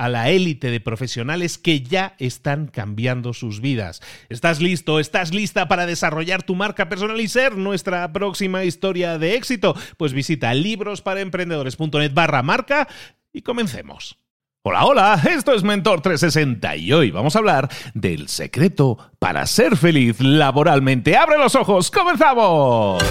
a 0.00 0.08
la 0.08 0.30
élite 0.30 0.70
de 0.70 0.80
profesionales 0.80 1.58
que 1.58 1.82
ya 1.82 2.14
están 2.18 2.68
cambiando 2.68 3.34
sus 3.34 3.60
vidas. 3.60 4.00
¿Estás 4.30 4.58
listo? 4.62 4.98
¿Estás 4.98 5.34
lista 5.34 5.68
para 5.68 5.84
desarrollar 5.84 6.42
tu 6.42 6.54
marca 6.54 6.88
personal 6.88 7.20
y 7.20 7.28
ser 7.28 7.58
nuestra 7.58 8.10
próxima 8.10 8.64
historia 8.64 9.18
de 9.18 9.34
éxito? 9.34 9.76
Pues 9.98 10.14
visita 10.14 10.54
librosparaemprendedores.net 10.54 12.14
barra 12.14 12.42
marca 12.42 12.88
y 13.30 13.42
comencemos. 13.42 14.16
Hola, 14.62 14.86
hola, 14.86 15.22
esto 15.28 15.52
es 15.52 15.62
Mentor 15.64 16.00
360 16.00 16.76
y 16.76 16.94
hoy 16.94 17.10
vamos 17.10 17.36
a 17.36 17.40
hablar 17.40 17.68
del 17.92 18.28
secreto 18.28 18.96
para 19.18 19.44
ser 19.44 19.76
feliz 19.76 20.18
laboralmente. 20.20 21.14
¡Abre 21.14 21.36
los 21.36 21.54
ojos! 21.54 21.90
¡Comenzamos! 21.90 23.02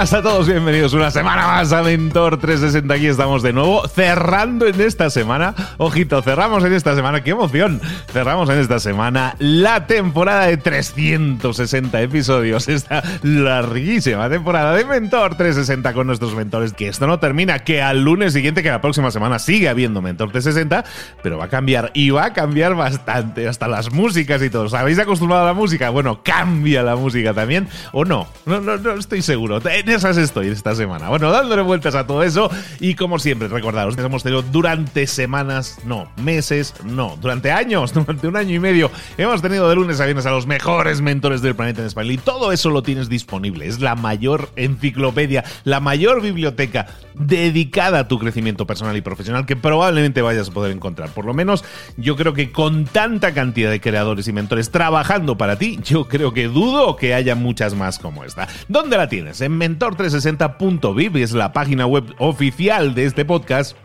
Buenas 0.00 0.14
a 0.14 0.22
todos, 0.22 0.48
bienvenidos 0.48 0.94
una 0.94 1.10
semana 1.10 1.46
más 1.46 1.74
a 1.74 1.82
Mentor 1.82 2.38
360. 2.38 2.94
Aquí 2.94 3.06
estamos 3.06 3.42
de 3.42 3.52
nuevo, 3.52 3.86
cerrando 3.86 4.66
en 4.66 4.80
esta 4.80 5.10
semana. 5.10 5.54
Ojito, 5.76 6.22
cerramos 6.22 6.64
en 6.64 6.72
esta 6.72 6.94
semana, 6.94 7.22
qué 7.22 7.32
emoción. 7.32 7.82
Cerramos 8.10 8.48
en 8.48 8.60
esta 8.60 8.78
semana 8.78 9.34
la 9.38 9.86
temporada 9.86 10.46
de 10.46 10.56
360 10.56 12.00
episodios. 12.00 12.66
Esta 12.68 13.02
larguísima 13.22 14.30
temporada 14.30 14.74
de 14.74 14.86
Mentor 14.86 15.36
360 15.36 15.92
con 15.92 16.06
nuestros 16.06 16.34
mentores. 16.34 16.72
Que 16.72 16.88
esto 16.88 17.06
no 17.06 17.18
termina, 17.18 17.58
que 17.58 17.82
al 17.82 18.02
lunes 18.02 18.32
siguiente, 18.32 18.62
que 18.62 18.70
la 18.70 18.80
próxima 18.80 19.10
semana 19.10 19.38
sigue 19.38 19.68
habiendo 19.68 20.00
Mentor 20.00 20.30
360, 20.30 20.82
pero 21.22 21.36
va 21.36 21.44
a 21.44 21.48
cambiar 21.50 21.90
y 21.92 22.08
va 22.08 22.24
a 22.24 22.32
cambiar 22.32 22.74
bastante. 22.74 23.46
Hasta 23.46 23.68
las 23.68 23.92
músicas 23.92 24.42
y 24.42 24.48
todo. 24.48 24.62
¿Os 24.62 24.72
habéis 24.72 24.98
acostumbrado 24.98 25.42
a 25.42 25.48
la 25.48 25.54
música? 25.54 25.90
Bueno, 25.90 26.22
cambia 26.22 26.82
la 26.82 26.96
música 26.96 27.34
también. 27.34 27.68
¿O 27.92 28.06
no? 28.06 28.28
No, 28.46 28.62
no, 28.62 28.78
no 28.78 28.92
estoy 28.94 29.20
seguro 29.20 29.60
esas 29.90 30.16
estoy 30.16 30.48
esta 30.48 30.74
semana. 30.74 31.08
Bueno, 31.08 31.30
dándole 31.30 31.62
vueltas 31.62 31.94
a 31.94 32.06
todo 32.06 32.22
eso 32.22 32.50
y 32.78 32.94
como 32.94 33.18
siempre, 33.18 33.48
recordaros 33.48 33.96
que 33.96 34.02
hemos 34.02 34.22
tenido 34.22 34.42
durante 34.42 35.06
semanas, 35.06 35.78
no, 35.84 36.10
meses, 36.16 36.74
no, 36.84 37.16
durante 37.20 37.50
años, 37.50 37.92
durante 37.94 38.28
un 38.28 38.36
año 38.36 38.54
y 38.54 38.58
medio, 38.58 38.90
hemos 39.18 39.42
tenido 39.42 39.68
de 39.68 39.74
lunes 39.74 40.00
a 40.00 40.04
viernes 40.04 40.26
a 40.26 40.30
los 40.30 40.46
mejores 40.46 41.00
mentores 41.00 41.42
del 41.42 41.54
planeta 41.54 41.80
en 41.80 41.86
español 41.86 42.12
y 42.12 42.18
todo 42.18 42.52
eso 42.52 42.70
lo 42.70 42.82
tienes 42.82 43.08
disponible. 43.08 43.66
Es 43.66 43.80
la 43.80 43.94
mayor 43.94 44.50
enciclopedia, 44.56 45.44
la 45.64 45.80
mayor 45.80 46.22
biblioteca 46.22 46.86
dedicada 47.14 48.00
a 48.00 48.08
tu 48.08 48.18
crecimiento 48.18 48.66
personal 48.66 48.96
y 48.96 49.00
profesional 49.00 49.46
que 49.46 49.56
probablemente 49.56 50.22
vayas 50.22 50.48
a 50.48 50.52
poder 50.52 50.72
encontrar. 50.72 51.10
Por 51.10 51.24
lo 51.24 51.34
menos 51.34 51.64
yo 51.96 52.16
creo 52.16 52.32
que 52.32 52.50
con 52.50 52.84
tanta 52.84 53.34
cantidad 53.34 53.70
de 53.70 53.80
creadores 53.80 54.28
y 54.28 54.32
mentores 54.32 54.70
trabajando 54.70 55.36
para 55.36 55.56
ti, 55.56 55.78
yo 55.84 56.08
creo 56.08 56.32
que 56.32 56.48
dudo 56.48 56.96
que 56.96 57.14
haya 57.14 57.34
muchas 57.34 57.74
más 57.74 57.98
como 57.98 58.24
esta. 58.24 58.48
¿Dónde 58.68 58.96
la 58.96 59.08
tienes? 59.08 59.40
En 59.40 59.58
mentor360.vip 59.80 61.16
es 61.16 61.32
la 61.32 61.52
página 61.52 61.86
web 61.86 62.14
oficial 62.18 62.94
de 62.94 63.06
este 63.06 63.24
podcast 63.24 63.76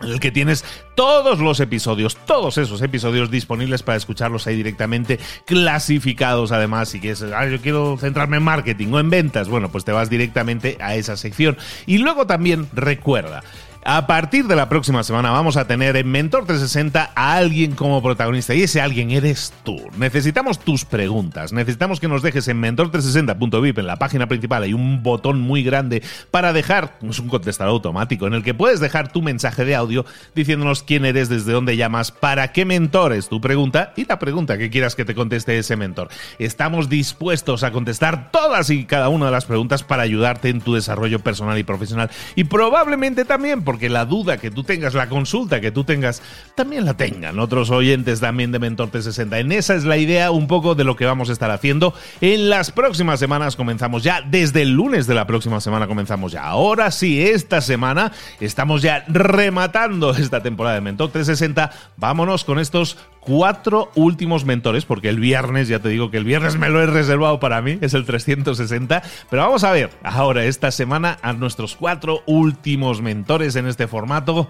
en 0.00 0.10
el 0.10 0.20
que 0.20 0.30
tienes 0.30 0.64
todos 0.94 1.40
los 1.40 1.60
episodios, 1.60 2.16
todos 2.24 2.58
esos 2.58 2.82
episodios 2.82 3.30
disponibles 3.30 3.82
para 3.82 3.96
escucharlos 3.96 4.46
ahí 4.46 4.56
directamente, 4.56 5.18
clasificados 5.44 6.52
además, 6.52 6.88
si 6.88 7.00
quieres, 7.00 7.22
ah, 7.22 7.46
yo 7.46 7.60
quiero 7.60 7.96
centrarme 7.98 8.36
en 8.36 8.42
marketing 8.42 8.92
o 8.92 9.00
en 9.00 9.10
ventas, 9.10 9.48
bueno, 9.48 9.70
pues 9.72 9.84
te 9.84 9.92
vas 9.92 10.10
directamente 10.10 10.76
a 10.80 10.94
esa 10.94 11.16
sección. 11.16 11.56
Y 11.86 11.98
luego 11.98 12.26
también 12.26 12.68
recuerda, 12.72 13.42
a 13.86 14.06
partir 14.06 14.46
de 14.46 14.56
la 14.56 14.68
próxima 14.70 15.02
semana 15.02 15.30
vamos 15.30 15.58
a 15.58 15.66
tener 15.66 15.96
en 15.96 16.10
Mentor 16.10 16.46
360 16.46 17.12
a 17.14 17.36
alguien 17.36 17.72
como 17.72 18.02
protagonista 18.02 18.54
y 18.54 18.62
ese 18.62 18.80
alguien 18.80 19.10
eres 19.10 19.52
tú. 19.62 19.76
Necesitamos 19.98 20.58
tus 20.58 20.86
preguntas, 20.86 21.52
necesitamos 21.52 22.00
que 22.00 22.08
nos 22.08 22.22
dejes 22.22 22.48
en 22.48 22.62
mentor360.vip 22.62 23.78
en 23.78 23.86
la 23.86 23.96
página 23.96 24.26
principal 24.26 24.62
hay 24.62 24.72
un 24.72 25.02
botón 25.02 25.40
muy 25.40 25.62
grande 25.62 26.02
para 26.30 26.54
dejar, 26.54 26.96
es 27.02 27.18
un 27.18 27.28
contestador 27.28 27.72
automático 27.72 28.26
en 28.26 28.34
el 28.34 28.42
que 28.42 28.54
puedes 28.54 28.80
dejar 28.80 29.12
tu 29.12 29.20
mensaje 29.20 29.66
de 29.66 29.74
audio 29.74 30.06
diciéndonos 30.34 30.82
quién 30.82 31.04
eres, 31.04 31.28
desde 31.28 31.52
dónde 31.52 31.76
llamas, 31.76 32.10
para 32.10 32.52
qué 32.52 32.64
mentor 32.64 33.12
es 33.12 33.28
tu 33.28 33.40
pregunta 33.40 33.92
y 33.96 34.06
la 34.06 34.18
pregunta 34.18 34.56
que 34.56 34.70
quieras 34.70 34.94
que 34.94 35.04
te 35.04 35.14
conteste 35.14 35.58
ese 35.58 35.76
mentor. 35.76 36.08
Estamos 36.38 36.88
dispuestos 36.88 37.62
a 37.62 37.70
contestar 37.70 38.30
todas 38.30 38.70
y 38.70 38.86
cada 38.86 39.10
una 39.10 39.26
de 39.26 39.32
las 39.32 39.44
preguntas 39.44 39.82
para 39.82 40.02
ayudarte 40.02 40.48
en 40.48 40.62
tu 40.62 40.74
desarrollo 40.74 41.18
personal 41.18 41.58
y 41.58 41.64
profesional 41.64 42.10
y 42.34 42.44
probablemente 42.44 43.26
también 43.26 43.62
porque 43.74 43.88
la 43.88 44.04
duda 44.04 44.36
que 44.36 44.52
tú 44.52 44.62
tengas, 44.62 44.94
la 44.94 45.08
consulta 45.08 45.60
que 45.60 45.72
tú 45.72 45.82
tengas, 45.82 46.22
también 46.54 46.84
la 46.84 46.96
tengan 46.96 47.40
otros 47.40 47.70
oyentes 47.70 48.20
también 48.20 48.52
de 48.52 48.60
Mentor 48.60 48.92
T60. 48.92 49.40
En 49.40 49.50
esa 49.50 49.74
es 49.74 49.82
la 49.82 49.96
idea 49.96 50.30
un 50.30 50.46
poco 50.46 50.76
de 50.76 50.84
lo 50.84 50.94
que 50.94 51.06
vamos 51.06 51.28
a 51.28 51.32
estar 51.32 51.50
haciendo. 51.50 51.92
En 52.20 52.50
las 52.50 52.70
próximas 52.70 53.18
semanas 53.18 53.56
comenzamos 53.56 54.04
ya, 54.04 54.22
desde 54.22 54.62
el 54.62 54.70
lunes 54.70 55.08
de 55.08 55.14
la 55.16 55.26
próxima 55.26 55.60
semana 55.60 55.88
comenzamos 55.88 56.30
ya. 56.30 56.44
Ahora 56.44 56.92
sí, 56.92 57.20
esta 57.20 57.60
semana 57.60 58.12
estamos 58.38 58.80
ya 58.80 59.04
rematando 59.08 60.12
esta 60.12 60.40
temporada 60.40 60.76
de 60.76 60.80
Mentor 60.80 61.10
360. 61.10 61.72
Vámonos 61.96 62.44
con 62.44 62.60
estos 62.60 62.96
cuatro 63.24 63.90
últimos 63.94 64.44
mentores, 64.44 64.84
porque 64.84 65.08
el 65.08 65.18
viernes, 65.18 65.68
ya 65.68 65.78
te 65.78 65.88
digo 65.88 66.10
que 66.10 66.18
el 66.18 66.24
viernes 66.24 66.58
me 66.58 66.68
lo 66.68 66.80
he 66.82 66.86
reservado 66.86 67.40
para 67.40 67.60
mí, 67.62 67.78
es 67.80 67.94
el 67.94 68.04
360, 68.04 69.02
pero 69.30 69.42
vamos 69.42 69.64
a 69.64 69.72
ver 69.72 69.90
ahora 70.02 70.44
esta 70.44 70.70
semana 70.70 71.18
a 71.22 71.32
nuestros 71.32 71.74
cuatro 71.74 72.22
últimos 72.26 73.00
mentores 73.00 73.56
en 73.56 73.63
este 73.68 73.86
formato. 73.86 74.48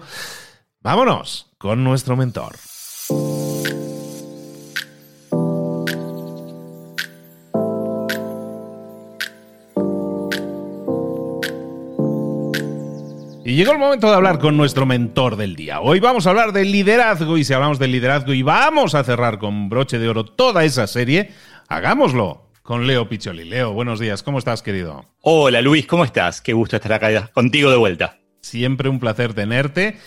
Vámonos 0.81 1.47
con 1.57 1.83
nuestro 1.83 2.15
mentor. 2.15 2.55
Y 13.45 13.55
llegó 13.55 13.73
el 13.73 13.77
momento 13.77 14.09
de 14.09 14.15
hablar 14.15 14.39
con 14.39 14.57
nuestro 14.57 14.87
mentor 14.87 15.35
del 15.35 15.55
día. 15.55 15.79
Hoy 15.79 15.99
vamos 15.99 16.25
a 16.25 16.31
hablar 16.31 16.51
de 16.51 16.65
liderazgo 16.65 17.37
y 17.37 17.43
si 17.43 17.53
hablamos 17.53 17.77
de 17.77 17.87
liderazgo 17.87 18.33
y 18.33 18.41
vamos 18.41 18.95
a 18.95 19.03
cerrar 19.03 19.37
con 19.37 19.69
broche 19.69 19.99
de 19.99 20.09
oro 20.09 20.25
toda 20.25 20.63
esa 20.63 20.87
serie, 20.87 21.29
hagámoslo 21.67 22.49
con 22.63 22.87
Leo 22.87 23.07
Picholi. 23.07 23.43
Leo, 23.43 23.71
buenos 23.71 23.99
días, 23.99 24.23
¿cómo 24.23 24.39
estás, 24.39 24.63
querido? 24.63 25.05
Hola 25.21 25.61
Luis, 25.61 25.85
¿cómo 25.85 26.03
estás? 26.03 26.41
Qué 26.41 26.53
gusto 26.53 26.75
estar 26.75 26.93
acá 26.93 27.27
contigo 27.33 27.69
de 27.69 27.77
vuelta. 27.77 28.17
Siempre 28.45 28.89
un 28.89 28.99
placer 28.99 29.33
tenerte. 29.33 29.97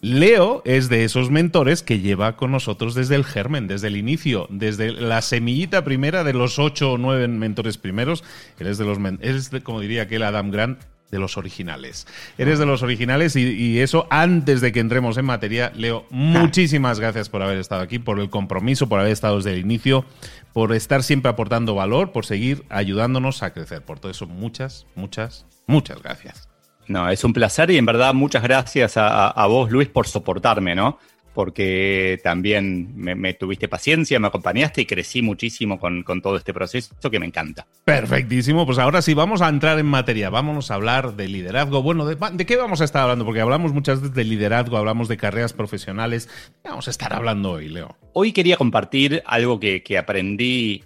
Leo 0.00 0.62
es 0.64 0.88
de 0.88 1.02
esos 1.02 1.30
mentores 1.30 1.82
que 1.82 1.98
lleva 1.98 2.36
con 2.36 2.52
nosotros 2.52 2.94
desde 2.94 3.16
el 3.16 3.24
germen, 3.24 3.66
desde 3.66 3.88
el 3.88 3.96
inicio, 3.96 4.46
desde 4.50 4.92
la 4.92 5.20
semillita 5.20 5.82
primera 5.82 6.22
de 6.22 6.32
los 6.32 6.60
ocho 6.60 6.92
o 6.92 6.98
nueve 6.98 7.26
mentores 7.26 7.78
primeros. 7.78 8.22
Eres 8.60 8.78
de 8.78 8.84
los, 8.84 8.98
eres 9.20 9.50
como 9.64 9.80
diría 9.80 10.02
aquel 10.02 10.22
Adam 10.22 10.52
Grant, 10.52 10.80
de 11.10 11.18
los 11.18 11.36
originales. 11.36 12.06
Eres 12.38 12.60
de 12.60 12.66
los 12.66 12.84
originales 12.84 13.34
y, 13.34 13.80
eso 13.80 14.06
antes 14.10 14.60
de 14.60 14.70
que 14.70 14.78
entremos 14.78 15.18
en 15.18 15.24
materia, 15.24 15.72
Leo, 15.74 16.06
muchísimas 16.10 17.00
gracias 17.00 17.28
por 17.28 17.42
haber 17.42 17.58
estado 17.58 17.82
aquí, 17.82 17.98
por 17.98 18.20
el 18.20 18.30
compromiso, 18.30 18.88
por 18.88 19.00
haber 19.00 19.12
estado 19.12 19.38
desde 19.38 19.54
el 19.54 19.58
inicio, 19.58 20.04
por 20.52 20.72
estar 20.72 21.02
siempre 21.02 21.30
aportando 21.30 21.74
valor, 21.74 22.12
por 22.12 22.26
seguir 22.26 22.64
ayudándonos 22.68 23.42
a 23.42 23.52
crecer. 23.52 23.82
Por 23.82 23.98
todo 23.98 24.12
eso, 24.12 24.28
muchas, 24.28 24.86
muchas, 24.94 25.46
muchas 25.66 26.00
gracias. 26.00 26.51
No, 26.88 27.08
es 27.08 27.24
un 27.24 27.32
placer 27.32 27.70
y 27.70 27.78
en 27.78 27.86
verdad 27.86 28.14
muchas 28.14 28.42
gracias 28.42 28.94
a, 28.96 29.46
vos, 29.46 29.70
Luis, 29.70 29.88
por 29.88 30.06
soportarme, 30.06 30.74
¿no? 30.74 30.98
Porque 31.34 32.20
también 32.22 32.92
me, 32.94 33.32
tuviste 33.32 33.66
paciencia, 33.66 34.20
me 34.20 34.26
acompañaste 34.26 34.82
y 34.82 34.86
crecí 34.86 35.22
muchísimo 35.22 35.80
con, 35.80 36.04
todo 36.20 36.36
este 36.36 36.52
proceso 36.52 37.10
que 37.10 37.18
me 37.18 37.24
encanta. 37.24 37.66
Perfectísimo, 37.84 38.66
pues 38.66 38.78
ahora 38.78 39.00
sí, 39.00 39.14
vamos 39.14 39.40
a 39.40 39.48
entrar 39.48 39.78
en 39.78 39.86
materia, 39.86 40.28
vamos 40.28 40.70
a 40.70 40.74
hablar 40.74 41.16
de 41.16 41.28
liderazgo. 41.28 41.82
Bueno, 41.82 42.04
¿de, 42.04 42.46
qué 42.46 42.56
vamos 42.56 42.82
a 42.82 42.84
estar 42.84 43.02
hablando? 43.02 43.24
Porque 43.24 43.40
hablamos 43.40 43.72
muchas 43.72 44.02
veces 44.02 44.14
de 44.14 44.24
liderazgo, 44.24 44.76
hablamos 44.76 45.08
de 45.08 45.16
carreras 45.16 45.54
profesionales. 45.54 46.28
¿Qué 46.62 46.68
vamos 46.68 46.86
a 46.88 46.90
estar 46.90 47.14
hablando 47.14 47.52
hoy, 47.52 47.68
Leo? 47.68 47.96
Hoy 48.12 48.32
quería 48.32 48.58
compartir 48.58 49.22
algo 49.24 49.58
que, 49.58 49.82
que 49.82 49.96
aprendí 49.96 50.84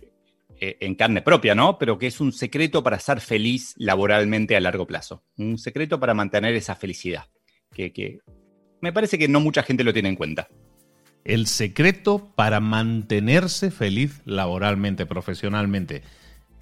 en 0.61 0.95
carne 0.95 1.23
propia, 1.23 1.55
¿no? 1.55 1.79
Pero 1.79 1.99
que 1.99 2.07
es 2.07 2.21
un 2.21 2.33
secreto 2.33 2.83
para 2.83 2.99
ser 2.99 3.21
feliz 3.21 3.75
laboralmente 3.77 4.57
a 4.57 4.61
largo 4.61 4.87
plazo. 4.87 5.23
Un 5.37 5.59
secreto 5.59 6.01
para 6.01 6.15
mantener 6.15 6.55
esa 6.55 6.75
felicidad. 6.75 7.25
Que, 7.73 8.21
me 8.81 8.93
parece 8.93 9.19
que 9.19 9.29
no 9.29 9.41
mucha 9.41 9.63
gente 9.63 9.85
lo 9.85 9.93
tiene 9.93 10.09
en 10.09 10.17
cuenta. 10.17 10.49
El 11.25 11.47
secreto 11.47 12.33
para 12.35 12.61
mantenerse 12.61 13.71
feliz 13.71 14.23
laboralmente, 14.25 15.07
profesionalmente. 15.07 16.03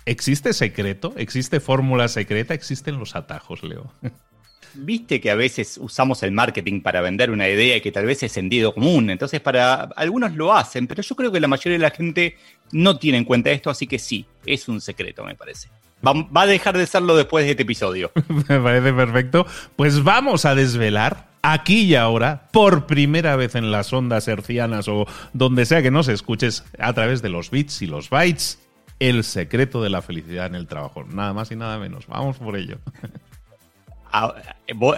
¿Existe 0.06 0.52
secreto? 0.52 1.14
¿Existe 1.16 1.60
fórmula 1.60 2.08
secreta? 2.08 2.54
¿Existen 2.54 2.98
los 2.98 3.14
atajos, 3.14 3.62
Leo? 3.62 3.92
Viste 4.74 5.20
que 5.20 5.30
a 5.30 5.34
veces 5.34 5.78
usamos 5.80 6.22
el 6.22 6.32
marketing 6.32 6.80
para 6.80 7.00
vender 7.00 7.30
una 7.30 7.48
idea 7.48 7.80
que 7.80 7.92
tal 7.92 8.06
vez 8.06 8.22
es 8.22 8.32
sentido 8.32 8.74
común, 8.74 9.10
entonces 9.10 9.40
para 9.40 9.82
algunos 9.96 10.34
lo 10.34 10.52
hacen, 10.52 10.86
pero 10.86 11.02
yo 11.02 11.14
creo 11.14 11.30
que 11.30 11.40
la 11.40 11.48
mayoría 11.48 11.78
de 11.78 11.82
la 11.82 11.90
gente 11.90 12.36
no 12.72 12.98
tiene 12.98 13.18
en 13.18 13.24
cuenta 13.24 13.50
esto, 13.50 13.70
así 13.70 13.86
que 13.86 13.98
sí, 13.98 14.26
es 14.44 14.68
un 14.68 14.80
secreto, 14.80 15.24
me 15.24 15.34
parece. 15.34 15.68
Va, 16.06 16.42
a 16.42 16.46
dejar 16.46 16.76
de 16.76 16.86
serlo 16.86 17.16
después 17.16 17.44
de 17.44 17.52
este 17.52 17.62
episodio. 17.62 18.12
me 18.48 18.60
parece 18.60 18.92
perfecto. 18.92 19.46
Pues 19.76 20.02
vamos 20.02 20.44
a 20.44 20.54
desvelar 20.54 21.28
aquí 21.42 21.82
y 21.82 21.94
ahora, 21.94 22.48
por 22.52 22.86
primera 22.86 23.36
vez 23.36 23.54
en 23.54 23.70
las 23.70 23.92
ondas 23.92 24.28
hercianas 24.28 24.88
o 24.88 25.06
donde 25.32 25.64
sea 25.64 25.82
que 25.82 25.90
nos 25.90 26.08
escuches 26.08 26.64
a 26.78 26.92
través 26.92 27.22
de 27.22 27.30
los 27.30 27.50
bits 27.50 27.82
y 27.82 27.86
los 27.86 28.10
bytes, 28.10 28.58
el 28.98 29.24
secreto 29.24 29.82
de 29.82 29.90
la 29.90 30.02
felicidad 30.02 30.46
en 30.46 30.54
el 30.54 30.66
trabajo. 30.66 31.04
Nada 31.04 31.32
más 31.32 31.50
y 31.50 31.56
nada 31.56 31.78
menos. 31.78 32.06
Vamos 32.06 32.38
por 32.38 32.56
ello. 32.56 32.78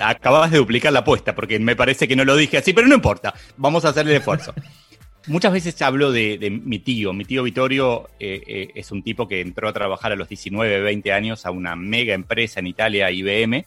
acabas 0.00 0.50
de 0.50 0.58
duplicar 0.58 0.92
la 0.92 1.00
apuesta, 1.00 1.34
porque 1.34 1.58
me 1.58 1.76
parece 1.76 2.06
que 2.06 2.16
no 2.16 2.24
lo 2.24 2.36
dije 2.36 2.58
así, 2.58 2.72
pero 2.72 2.86
no 2.86 2.94
importa, 2.94 3.34
vamos 3.56 3.84
a 3.84 3.88
hacer 3.88 4.06
el 4.06 4.16
esfuerzo. 4.16 4.54
Muchas 5.28 5.52
veces 5.52 5.80
hablo 5.82 6.12
de, 6.12 6.60
mi 6.64 6.78
tío. 6.78 7.12
Mi 7.12 7.24
tío 7.24 7.42
Vittorio 7.42 8.08
eh, 8.20 8.42
eh, 8.46 8.68
es 8.76 8.92
un 8.92 9.02
tipo 9.02 9.26
que 9.26 9.40
entró 9.40 9.68
a 9.68 9.72
trabajar 9.72 10.12
a 10.12 10.16
los 10.16 10.28
19, 10.28 10.80
20 10.80 11.12
años 11.12 11.46
a 11.46 11.50
una 11.50 11.74
mega 11.74 12.14
empresa 12.14 12.60
en 12.60 12.68
Italia, 12.68 13.10
IBM, 13.10 13.66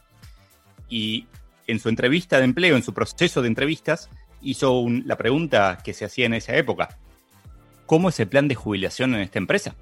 y 0.88 1.26
en 1.68 1.80
su 1.80 1.90
entrevista 1.90 2.38
de 2.38 2.46
empleo, 2.46 2.78
en 2.78 2.84
su 2.84 2.94
proceso 2.94 3.42
de 3.42 3.50
entrevistas, 3.50 4.10
hizo 4.42 4.86
la 5.06 5.18
pregunta 5.18 5.80
que 5.84 5.94
se 5.94 6.06
hacía 6.06 6.28
en 6.28 6.34
esa 6.34 6.56
época. 6.56 6.98
¿Cómo 7.86 8.08
es 8.08 8.20
el 8.22 8.30
plan 8.30 8.48
de 8.48 8.56
jubilación 8.56 9.14
en 9.16 9.22
esta 9.22 9.40
empresa? 9.40 9.76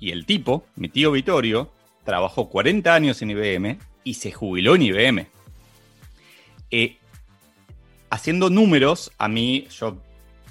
Y 0.00 0.10
el 0.10 0.24
tipo, 0.24 0.64
mi 0.76 0.88
tío 0.88 1.12
Vittorio, 1.12 1.70
trabajó 2.04 2.48
40 2.48 2.94
años 2.94 3.20
en 3.20 3.30
IBM 3.30 3.78
y 4.04 4.14
se 4.14 4.32
jubiló 4.32 4.74
en 4.74 4.82
IBM. 4.82 5.26
Eh, 6.70 6.96
haciendo 8.10 8.50
números, 8.50 9.12
a 9.18 9.28
mí 9.28 9.66
yo 9.78 9.98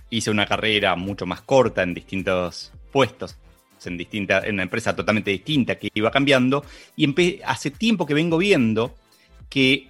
hice 0.10 0.30
una 0.32 0.46
carrera 0.46 0.96
mucho 0.96 1.26
más 1.26 1.42
corta 1.42 1.84
en 1.84 1.94
distintos 1.94 2.72
puestos, 2.92 3.38
en, 3.86 3.98
distinta, 3.98 4.40
en 4.46 4.56
una 4.56 4.64
empresa 4.64 4.96
totalmente 4.96 5.32
distinta 5.32 5.76
que 5.76 5.90
iba 5.94 6.12
cambiando, 6.12 6.64
y 6.96 7.42
hace 7.44 7.72
tiempo 7.72 8.06
que 8.06 8.14
vengo 8.14 8.38
viendo 8.38 8.96
que 9.50 9.88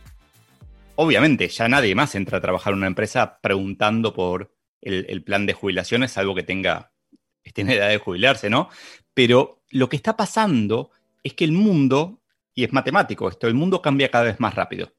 obviamente 0.95 1.47
ya 1.47 1.67
nadie 1.67 1.95
más 1.95 2.15
entra 2.15 2.37
a 2.37 2.41
trabajar 2.41 2.73
en 2.73 2.79
una 2.79 2.87
empresa 2.87 3.39
preguntando 3.41 4.13
por 4.13 4.53
el, 4.81 5.23
plan 5.23 5.45
de 5.45 5.53
jubilación, 5.53 6.03
es 6.03 6.17
algo 6.17 6.33
que 6.35 6.43
tenga, 6.43 6.91
esté 7.43 7.61
en 7.61 7.69
edad 7.71 7.89
de 7.89 7.97
jubilarse, 7.97 8.49
¿no? 8.49 8.69
Pero 9.13 9.63
lo 9.69 9.89
que 9.89 9.95
está 9.95 10.17
pasando 10.17 10.91
es 11.23 11.33
que 11.33 11.43
el 11.43 11.51
mundo 11.51 12.20
es 12.63 12.73
matemático 12.73 13.29
esto, 13.29 13.47
el 13.47 13.53
mundo 13.53 13.81
cambia 13.81 14.09
cada 14.09 14.25
vez 14.25 14.39
más 14.39 14.55
rápido. 14.55 14.93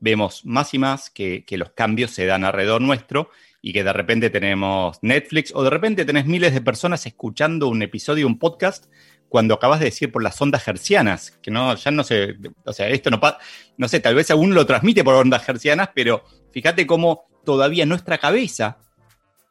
Vemos 0.00 0.44
más 0.44 0.74
y 0.74 0.78
más 0.78 1.10
que, 1.10 1.44
los 1.50 1.70
cambios 1.70 2.12
se 2.12 2.26
dan 2.26 2.44
alrededor 2.44 2.80
nuestro 2.80 3.30
y 3.60 3.72
que 3.72 3.82
de 3.82 3.92
repente 3.92 4.30
tenemos 4.30 4.98
Netflix 5.02 5.52
o 5.54 5.64
de 5.64 5.70
repente 5.70 6.04
tenés 6.04 6.26
miles 6.26 6.54
de 6.54 6.60
personas 6.60 7.04
escuchando 7.06 7.68
un 7.68 7.82
episodio, 7.82 8.26
un 8.26 8.38
podcast, 8.38 8.86
cuando 9.28 9.54
acabas 9.54 9.80
de 9.80 9.86
decir 9.86 10.10
por 10.10 10.22
las 10.22 10.40
ondas 10.40 10.66
hercianas, 10.66 11.32
que 11.42 11.50
no, 11.50 11.74
ya 11.74 11.90
no 11.90 12.04
sé, 12.04 12.36
o 12.64 12.72
sea, 12.72 12.88
esto 12.88 13.10
no 13.10 13.20
pasa, 13.20 13.38
no 13.76 13.88
sé, 13.88 14.00
tal 14.00 14.14
vez 14.14 14.30
aún 14.30 14.54
lo 14.54 14.64
transmite 14.64 15.04
por 15.04 15.14
ondas 15.14 15.46
hercianas, 15.48 15.90
pero 15.94 16.24
fíjate 16.52 16.86
cómo 16.86 17.28
todavía 17.44 17.84
nuestra 17.84 18.18
cabeza 18.18 18.78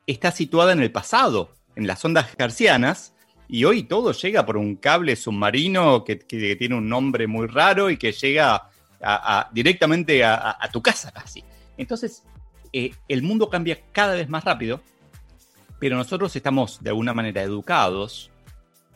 está 0.07 0.31
situada 0.31 0.71
en 0.71 0.81
el 0.81 0.91
pasado, 0.91 1.53
en 1.75 1.85
las 1.85 2.03
ondas 2.03 2.27
hercianas, 2.37 3.13
y 3.47 3.63
hoy 3.65 3.83
todo 3.83 4.11
llega 4.11 4.45
por 4.45 4.57
un 4.57 4.75
cable 4.75 5.15
submarino 5.15 6.03
que, 6.03 6.15
tiene 6.15 6.75
un 6.75 6.89
nombre 6.89 7.27
muy 7.27 7.47
raro 7.47 7.89
y 7.89 7.97
que 7.97 8.11
llega 8.11 8.69
directamente 9.51 10.23
a, 10.23 10.69
tu 10.71 10.81
casa 10.81 11.11
casi. 11.11 11.43
Entonces, 11.77 12.23
eh, 12.73 12.91
el 13.07 13.21
mundo 13.21 13.49
cambia 13.49 13.79
cada 13.91 14.15
vez 14.15 14.27
más 14.27 14.43
rápido, 14.43 14.81
pero 15.79 15.95
nosotros 15.95 16.35
estamos 16.35 16.83
de 16.83 16.89
alguna 16.89 17.13
manera 17.13 17.41
educados 17.41 18.31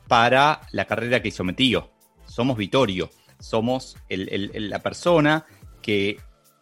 para 0.08 0.62
la 0.72 0.86
carrera 0.86 1.22
que 1.22 1.30
hizo 1.30 1.44
Metío. 1.44 1.90
Somos 2.26 2.58
Vitorio, 2.58 3.10
somos 3.40 3.96
la 4.10 4.80
persona 4.80 5.46
que 5.82 6.20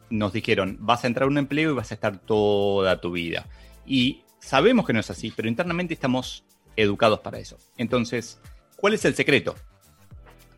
nos 0.10 0.34
dijeron, 0.34 0.78
vas 0.80 1.04
a 1.04 1.08
entrar 1.08 1.24
a 1.26 1.28
un 1.28 1.38
empleo 1.38 1.72
y 1.72 1.76
vas 1.76 1.92
a 1.92 1.96
estar 1.96 2.20
toda 2.20 3.00
tu 3.02 3.12
vida. 3.12 3.48
Y 3.86 4.24
sabemos 4.40 4.86
que 4.86 4.94
no 4.94 5.00
es 5.00 5.10
así, 5.10 5.32
pero 5.36 5.48
internamente 5.48 5.94
estamos 5.94 6.44
educados 6.82 7.20
para 7.20 7.40
eso. 7.40 7.58
Entonces, 7.78 8.40
¿cuál 8.76 8.94
es 8.94 9.06
el 9.06 9.16
secreto? 9.16 9.56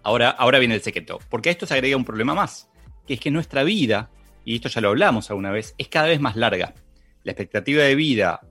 Ahora, 0.03 0.29
ahora 0.29 0.59
viene 0.59 0.75
el 0.75 0.81
secreto, 0.81 1.19
porque 1.29 1.49
a 1.49 1.51
esto 1.51 1.65
se 1.65 1.73
agrega 1.73 1.97
un 1.97 2.05
problema 2.05 2.33
más, 2.33 2.69
que 3.05 3.15
es 3.15 3.19
que 3.19 3.31
nuestra 3.31 3.63
vida, 3.63 4.09
y 4.43 4.55
esto 4.55 4.69
ya 4.69 4.81
lo 4.81 4.89
hablamos 4.89 5.29
alguna 5.29 5.51
vez, 5.51 5.75
es 5.77 5.87
cada 5.87 6.07
vez 6.07 6.19
más 6.19 6.35
larga. 6.35 6.73
La 7.23 7.31
expectativa 7.33 7.83
de 7.83 7.95
vida 7.95 8.41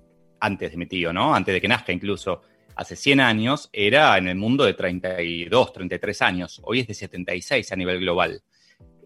antes 0.41 0.71
de 0.71 0.77
mi 0.77 0.87
tío, 0.87 1.13
¿no? 1.13 1.35
Antes 1.35 1.53
de 1.55 1.61
que 1.61 1.69
nazca 1.69 1.93
incluso, 1.93 2.43
hace 2.77 2.97
100 2.97 3.21
años, 3.21 3.69
era 3.73 4.17
en 4.17 4.29
el 4.29 4.37
mundo 4.37 4.65
de 4.65 4.75
32, 4.75 5.73
33 5.73 6.23
años. 6.23 6.61
Hoy 6.65 6.81
es 6.81 6.87
de 6.87 6.95
76 6.95 7.73
a 7.73 7.77
nivel 7.77 8.01
global. 8.01 8.43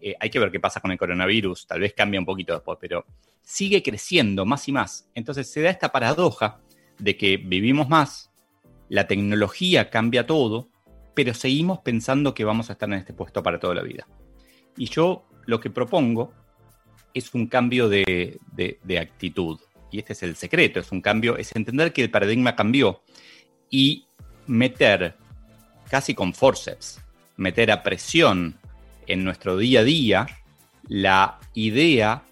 Eh, 0.01 0.15
hay 0.19 0.29
que 0.29 0.39
ver 0.39 0.51
qué 0.51 0.59
pasa 0.59 0.79
con 0.79 0.91
el 0.91 0.97
coronavirus, 0.97 1.67
tal 1.67 1.79
vez 1.79 1.93
cambia 1.93 2.19
un 2.19 2.25
poquito 2.25 2.53
después, 2.53 2.77
pero 2.79 3.05
sigue 3.41 3.81
creciendo 3.81 4.45
más 4.45 4.67
y 4.67 4.71
más. 4.71 5.09
Entonces 5.13 5.51
se 5.51 5.61
da 5.61 5.69
esta 5.69 5.91
paradoja 5.91 6.61
de 6.99 7.17
que 7.17 7.37
vivimos 7.37 7.89
más, 7.89 8.31
la 8.89 9.07
tecnología 9.07 9.89
cambia 9.89 10.25
todo, 10.25 10.69
pero 11.13 11.33
seguimos 11.33 11.79
pensando 11.79 12.33
que 12.33 12.43
vamos 12.43 12.69
a 12.69 12.73
estar 12.73 12.89
en 12.89 12.95
este 12.95 13.13
puesto 13.13 13.41
para 13.41 13.59
toda 13.59 13.75
la 13.75 13.81
vida. 13.81 14.07
Y 14.77 14.89
yo 14.89 15.25
lo 15.45 15.59
que 15.59 15.69
propongo 15.69 16.33
es 17.13 17.33
un 17.33 17.47
cambio 17.47 17.87
de, 17.89 18.39
actitud. 18.99 19.59
Y 19.91 19.99
este 19.99 20.13
es 20.13 20.23
el 20.23 20.35
secreto, 20.35 20.79
es 20.79 20.91
un 20.91 21.01
cambio, 21.01 21.37
es 21.37 21.55
entender 21.55 21.93
que 21.93 22.03
el 22.03 22.11
paradigma 22.11 22.55
cambió 22.55 23.01
y 23.69 24.05
meter 24.47 25.15
casi 25.89 26.13
con 26.13 26.33
forceps, 26.33 26.99
meter 27.37 27.71
a 27.71 27.83
presión 27.83 28.57
en 29.07 29.23
nuestro 29.23 29.57
día 29.57 29.79
a 29.79 29.83
día 29.83 30.27
la 30.87 31.39
idea 31.53 32.23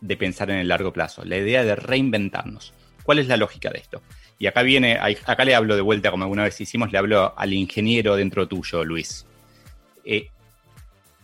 de 0.00 0.16
pensar 0.16 0.50
en 0.50 0.58
el 0.58 0.68
largo 0.68 0.92
plazo, 0.92 1.24
la 1.24 1.38
idea 1.38 1.64
de 1.64 1.74
reinventarnos. 1.74 2.74
¿Cuál 3.02 3.20
es 3.20 3.26
la 3.26 3.36
lógica 3.36 3.70
de 3.70 3.78
esto? 3.78 4.02
Y 4.38 4.46
acá 4.46 4.62
viene, 4.62 4.98
acá 4.98 5.44
le 5.44 5.54
hablo 5.54 5.74
de 5.74 5.82
vuelta, 5.82 6.10
como 6.10 6.24
alguna 6.24 6.44
vez 6.44 6.60
hicimos, 6.60 6.92
le 6.92 6.98
hablo 6.98 7.34
al 7.36 7.52
ingeniero 7.52 8.14
dentro 8.14 8.46
tuyo, 8.46 8.84
Luis. 8.84 9.26
Eh, 10.04 10.28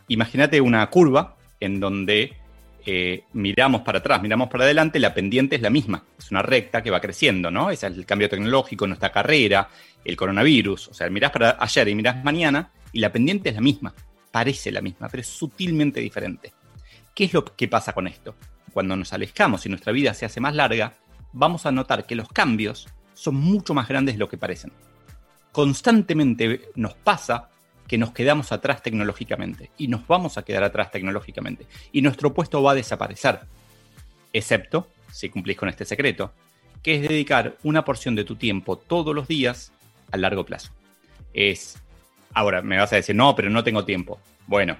imagínate 0.08 0.60
una 0.60 0.84
curva 0.90 1.36
en 1.60 1.78
donde 1.78 2.36
eh, 2.84 3.24
miramos 3.32 3.82
para 3.82 3.98
atrás, 3.98 4.20
miramos 4.20 4.48
para 4.48 4.64
adelante, 4.64 4.98
la 4.98 5.14
pendiente 5.14 5.56
es 5.56 5.62
la 5.62 5.70
misma. 5.70 6.04
Es 6.18 6.30
una 6.32 6.42
recta 6.42 6.82
que 6.82 6.90
va 6.90 7.00
creciendo, 7.00 7.50
¿no? 7.50 7.70
Ese 7.70 7.86
es 7.86 7.96
el 7.96 8.04
cambio 8.04 8.28
tecnológico, 8.28 8.86
nuestra 8.86 9.12
carrera, 9.12 9.68
el 10.04 10.16
coronavirus. 10.16 10.88
O 10.88 10.94
sea, 10.94 11.08
mirás 11.08 11.30
para 11.30 11.56
ayer 11.60 11.88
y 11.88 11.94
mirás 11.94 12.22
mañana 12.24 12.72
y 12.92 12.98
la 12.98 13.12
pendiente 13.12 13.50
es 13.50 13.54
la 13.54 13.60
misma. 13.60 13.94
Parece 14.32 14.72
la 14.72 14.80
misma, 14.80 15.08
pero 15.08 15.20
es 15.20 15.28
sutilmente 15.28 16.00
diferente. 16.00 16.52
¿Qué 17.14 17.24
es 17.24 17.32
lo 17.32 17.44
que 17.44 17.68
pasa 17.68 17.92
con 17.92 18.08
esto? 18.08 18.34
Cuando 18.72 18.96
nos 18.96 19.12
alejamos 19.12 19.64
y 19.64 19.68
nuestra 19.68 19.92
vida 19.92 20.12
se 20.14 20.26
hace 20.26 20.40
más 20.40 20.54
larga, 20.54 20.94
vamos 21.32 21.64
a 21.64 21.72
notar 21.72 22.06
que 22.06 22.16
los 22.16 22.28
cambios 22.28 22.88
son 23.14 23.36
mucho 23.36 23.74
más 23.74 23.88
grandes 23.88 24.16
de 24.16 24.18
lo 24.18 24.28
que 24.28 24.36
parecen. 24.36 24.72
Constantemente 25.52 26.70
nos 26.74 26.94
pasa 26.94 27.48
que 27.86 27.98
nos 27.98 28.12
quedamos 28.12 28.50
atrás 28.52 28.82
tecnológicamente 28.82 29.70
y 29.78 29.88
nos 29.88 30.06
vamos 30.06 30.38
a 30.38 30.42
quedar 30.42 30.64
atrás 30.64 30.90
tecnológicamente 30.90 31.66
y 31.92 32.02
nuestro 32.02 32.32
puesto 32.32 32.62
va 32.62 32.72
a 32.72 32.74
desaparecer, 32.74 33.40
excepto 34.32 34.88
si 35.12 35.28
cumplís 35.28 35.56
con 35.56 35.68
este 35.68 35.84
secreto, 35.84 36.32
que 36.82 36.96
es 36.96 37.02
dedicar 37.02 37.56
una 37.62 37.84
porción 37.84 38.14
de 38.14 38.24
tu 38.24 38.36
tiempo 38.36 38.76
todos 38.76 39.14
los 39.14 39.28
días 39.28 39.72
a 40.10 40.16
largo 40.16 40.44
plazo. 40.44 40.72
Es, 41.32 41.80
ahora 42.32 42.62
me 42.62 42.78
vas 42.78 42.92
a 42.92 42.96
decir, 42.96 43.14
no, 43.14 43.34
pero 43.34 43.48
no 43.48 43.62
tengo 43.62 43.84
tiempo. 43.84 44.20
Bueno, 44.46 44.76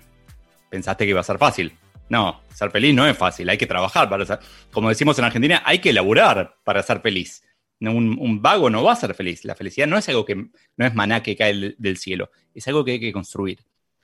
pensaste 0.71 1.05
que 1.05 1.11
iba 1.11 1.21
a 1.21 1.25
ser 1.25 1.38
fácil. 1.38 1.73
No, 2.09 2.43
ser 2.53 2.71
feliz 2.71 2.95
no 2.95 3.07
es 3.07 3.17
fácil, 3.17 3.49
hay 3.49 3.57
que 3.57 3.67
trabajar 3.67 4.11
para 4.11 4.26
ser, 4.26 4.38
como 4.71 4.91
decimos 4.91 5.19
en 5.19 5.25
Argentina, 5.25 5.62
hay 5.64 5.79
que 5.79 5.91
elaborar 5.91 6.57
para 6.64 6.83
ser 6.83 7.00
feliz. 7.00 7.43
Un, 7.91 8.43
vago 8.43 8.71
no 8.71 8.83
va 8.83 8.93
a 8.93 8.97
ser 8.97 9.14
feliz. 9.14 9.45
La 9.45 9.55
felicidad 9.55 9.87
no 9.87 9.99
es 9.99 10.09
algo 10.09 10.25
que 10.25 10.35
no 10.35 10.87
es 10.87 10.95
maná 10.95 11.23
que 11.23 11.37
cae 11.37 11.75
del, 11.79 11.97
cielo, 11.97 12.31
es 12.55 12.67
algo 12.69 12.85
que 12.85 12.93
hay 12.93 13.00
que 13.00 13.12
construir. 13.12 13.61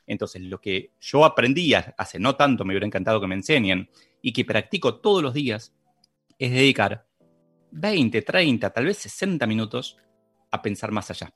Entonces, 0.06 0.42
lo 0.42 0.60
que 0.60 0.92
yo 1.00 1.24
aprendí 1.24 1.72
hace 1.74 2.18
no 2.18 2.34
tanto, 2.34 2.64
me 2.64 2.72
hubiera 2.72 2.86
encantado 2.86 3.20
que 3.20 3.26
me 3.26 3.36
enseñen, 3.36 3.88
y 4.22 4.32
que 4.32 4.44
practico 4.44 4.96
todos 5.00 5.22
los 5.22 5.34
días, 5.34 5.72
es 6.38 6.50
dedicar 6.50 7.06
20, 7.70 8.22
30, 8.22 8.70
tal 8.70 8.86
vez 8.86 8.96
60 8.98 9.46
minutos 9.46 9.96
a 10.50 10.62
pensar 10.62 10.90
más 10.90 11.10
allá, 11.10 11.32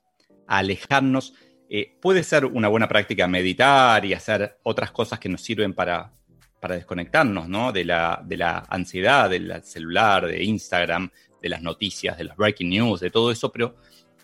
a 0.47 0.57
alejarnos. 0.57 1.33
Eh, 1.69 1.97
puede 2.01 2.23
ser 2.23 2.45
una 2.45 2.67
buena 2.67 2.87
práctica 2.87 3.27
meditar 3.27 4.05
y 4.05 4.13
hacer 4.13 4.59
otras 4.63 4.91
cosas 4.91 5.19
que 5.19 5.29
nos 5.29 5.41
sirven 5.41 5.73
para, 5.73 6.11
para 6.59 6.75
desconectarnos 6.75 7.47
¿no? 7.47 7.71
de, 7.71 7.85
la, 7.85 8.21
de 8.25 8.37
la 8.37 8.65
ansiedad 8.69 9.29
del 9.29 9.63
celular, 9.63 10.25
de 10.25 10.43
Instagram, 10.43 11.11
de 11.41 11.49
las 11.49 11.61
noticias, 11.61 12.17
de 12.17 12.25
las 12.25 12.37
breaking 12.37 12.69
news, 12.69 12.99
de 12.99 13.11
todo 13.11 13.31
eso, 13.31 13.51
pero 13.51 13.75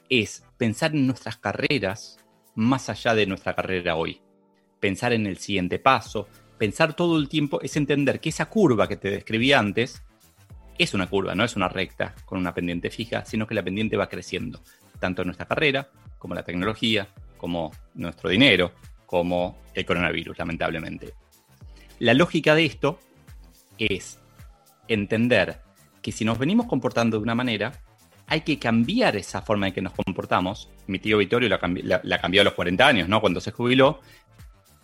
es 0.10 0.44
pensar 0.58 0.94
en 0.94 1.08
nuestras 1.08 1.38
carreras 1.38 2.18
más 2.56 2.89
allá 2.89 3.15
de 3.15 3.25
nuestra 3.25 3.56
carrera 3.56 3.96
hoy. 3.96 4.22
Pensar 4.80 5.13
en 5.13 5.27
el 5.27 5.38
siguiente 5.38 5.80
paso, 5.80 6.27
pensar 6.58 6.96
todo 6.96 7.18
el 7.18 7.30
tiempo, 7.30 7.62
es 7.62 7.75
entender 7.77 8.20
que 8.20 8.30
esa 8.30 8.48
curva 8.48 8.88
que 8.88 8.98
te 8.98 9.10
describí 9.10 9.53
antes 9.53 10.03
es 10.77 10.94
una 10.94 11.08
curva, 11.08 11.36
no 11.36 11.44
es 11.44 11.56
una 11.56 11.70
recta 11.70 12.15
con 12.25 12.39
una 12.39 12.53
pendiente 12.53 12.89
fija, 12.89 13.24
sino 13.25 13.46
que 13.46 13.56
la 13.56 13.63
pendiente 13.63 13.98
va 13.98 14.10
creciendo, 14.10 14.62
tanto 15.00 15.22
en 15.22 15.27
nuestra 15.27 15.48
carrera 15.48 15.89
como 16.18 16.36
la 16.36 16.44
tecnología, 16.44 17.08
como 17.38 17.72
nuestro 17.94 18.30
dinero, 18.30 18.74
como 19.06 19.60
el 19.74 19.86
coronavirus, 19.86 20.38
lamentablemente. 20.38 21.13
La 22.00 22.13
lógica 22.13 22.56
de 22.56 22.65
esto 22.65 23.00
es 23.77 24.20
entender 24.88 25.62
que 26.01 26.12
si 26.12 26.25
nos 26.25 26.38
venimos 26.38 26.67
comportando 26.67 27.17
de 27.17 27.24
una 27.24 27.36
manera, 27.36 27.72
hay 28.27 28.41
que 28.41 28.58
cambiar 28.60 29.17
esa 29.17 29.41
forma 29.41 29.67
en 29.67 29.74
que 29.74 29.81
nos 29.81 29.93
comportamos. 29.93 30.70
Mi 30.88 31.00
tío 31.00 31.17
Vittorio 31.17 31.50
la, 31.50 31.60
cambió 31.60 32.41
a 32.41 32.43
los 32.46 32.53
40 32.53 32.88
años, 32.88 33.10
¿no? 33.10 33.20
Cuando 33.20 33.41
se 33.41 33.51
jubiló. 33.51 34.00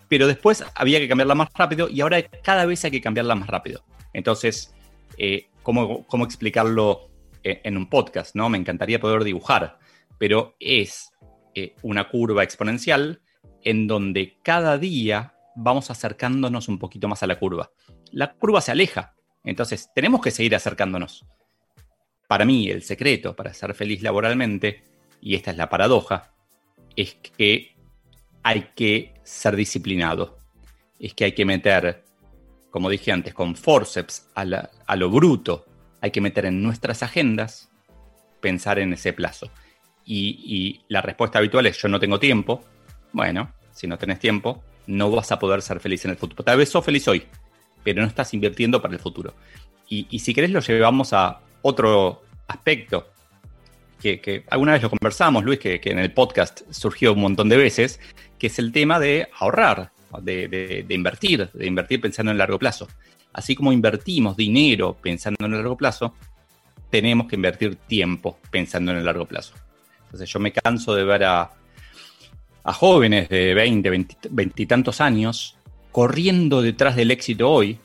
Pero 0.10 0.28
después 0.28 0.64
había 0.76 1.00
que 1.00 1.08
cambiarla 1.08 1.36
más 1.36 1.50
rápido 1.54 1.90
y 1.90 2.02
ahora 2.02 2.22
cada 2.44 2.66
vez 2.66 2.84
hay 2.86 2.92
que 2.92 3.02
cambiarla 3.02 3.36
más 3.36 3.48
rápido. 3.48 3.84
Entonces, 4.14 4.76
eh, 5.18 5.48
¿cómo, 5.64 6.06
explicarlo 6.24 7.10
eh, 7.44 7.62
en 7.64 7.78
un 7.78 7.90
podcast? 7.90 8.36
¿no? 8.36 8.50
Me 8.50 8.58
encantaría 8.58 9.00
poder 9.00 9.24
dibujar, 9.24 9.80
pero 10.18 10.56
es 10.60 11.12
eh, 11.56 11.76
una 11.82 12.10
curva 12.10 12.44
exponencial 12.44 13.22
en 13.64 13.88
donde 13.88 14.38
cada 14.44 14.78
día 14.78 15.34
vamos 15.56 15.90
acercándonos 15.90 16.68
un 16.68 16.80
poquito 16.80 17.08
más 17.08 17.24
a 17.24 17.28
la 17.28 17.40
curva. 17.40 17.72
La 18.12 18.34
curva 18.34 18.62
se 18.62 18.72
aleja, 18.72 19.16
entonces, 19.48 19.90
tenemos 19.96 20.22
que 20.22 20.32
seguir 20.32 20.54
acercándonos. 20.56 21.26
Para 22.28 22.44
mí, 22.44 22.70
el 22.70 22.84
secreto 22.84 23.34
para 23.34 23.54
ser 23.54 23.74
feliz 23.74 24.02
laboralmente, 24.02 24.84
y 25.22 25.36
esta 25.36 25.52
es 25.52 25.58
la 25.58 25.70
paradoja, 25.70 26.34
es 26.98 27.16
que 27.16 27.78
hay 28.44 28.72
que 28.76 29.14
ser 29.24 29.56
disciplinado. 29.56 30.38
Es 31.00 31.14
que 31.14 31.24
hay 31.24 31.32
que 31.32 31.46
meter, 31.46 32.04
como 32.72 32.90
dije 32.90 33.14
antes, 33.14 33.34
con 33.34 33.56
forceps 33.56 34.28
a, 34.36 34.96
lo 34.98 35.10
bruto. 35.10 35.66
Hay 36.02 36.12
que 36.12 36.20
meter 36.20 36.46
en 36.46 36.62
nuestras 36.62 37.02
agendas 37.02 37.70
pensar 38.42 38.80
en 38.80 38.92
ese 38.92 39.14
plazo. 39.14 39.50
Y, 40.06 40.82
la 40.90 41.02
respuesta 41.02 41.40
habitual 41.40 41.68
es 41.68 41.78
yo 41.78 41.88
no 41.88 42.02
tengo 42.02 42.20
tiempo. 42.20 42.66
Bueno, 43.14 43.54
si 43.72 43.88
no 43.88 43.98
tenés 43.98 44.20
tiempo, 44.20 44.62
no 44.88 45.10
vas 45.10 45.32
a 45.32 45.40
poder 45.40 45.62
ser 45.62 45.80
feliz 45.80 46.04
en 46.04 46.12
el 46.12 46.18
futuro. 46.18 46.44
Tal 46.44 46.58
vez 46.58 46.68
sos 46.68 46.84
feliz 46.84 47.08
hoy, 47.08 47.26
pero 47.94 48.02
no 48.02 48.08
estás 48.10 48.34
invirtiendo 48.34 48.82
para 48.82 48.96
el 48.96 49.00
futuro. 49.00 49.34
Y, 49.88 50.20
si 50.20 50.34
querés 50.34 50.52
lo 50.52 50.60
llevamos 50.60 51.14
a 51.14 51.40
otro 51.62 52.24
aspecto, 52.46 53.08
que, 53.98 54.44
alguna 54.50 54.74
vez 54.74 54.82
lo 54.82 54.90
conversamos, 54.90 55.46
Luis, 55.46 55.58
que, 55.58 55.80
en 55.86 56.00
el 56.00 56.12
podcast 56.12 56.64
surgió 56.70 57.14
un 57.14 57.22
montón 57.22 57.48
de 57.48 57.56
veces, 57.56 58.02
que 58.38 58.48
es 58.48 58.60
el 58.60 58.74
tema 58.74 59.00
de 59.00 59.30
ahorrar, 59.40 59.92
de, 60.22 60.86
invertir, 60.90 61.50
de 61.54 61.66
invertir 61.66 62.02
pensando 62.02 62.30
en 62.30 62.38
largo 62.38 62.60
plazo. 62.60 62.90
Así 63.32 63.56
como 63.56 63.72
invertimos 63.72 64.36
dinero 64.36 64.98
pensando 65.02 65.46
en 65.46 65.54
el 65.54 65.60
largo 65.60 65.78
plazo, 65.78 66.14
tenemos 66.90 67.28
que 67.28 67.38
invertir 67.38 67.78
tiempo 67.78 68.38
pensando 68.52 68.92
en 68.92 68.98
el 68.98 69.06
largo 69.06 69.26
plazo. 69.26 69.54
Entonces 70.08 70.30
yo 70.30 70.42
me 70.42 70.52
canso 70.52 70.94
de 70.94 71.06
ver 71.06 71.24
a, 71.24 71.52
jóvenes 72.66 73.30
de 73.30 73.54
20, 73.54 73.90
20, 74.30 74.62
y 74.62 74.66
tantos 74.66 75.00
años 75.00 75.57
corriendo 75.98 76.62
detrás 76.62 76.96
del 76.96 77.10
éxito 77.10 77.50
hoy, 77.50 77.80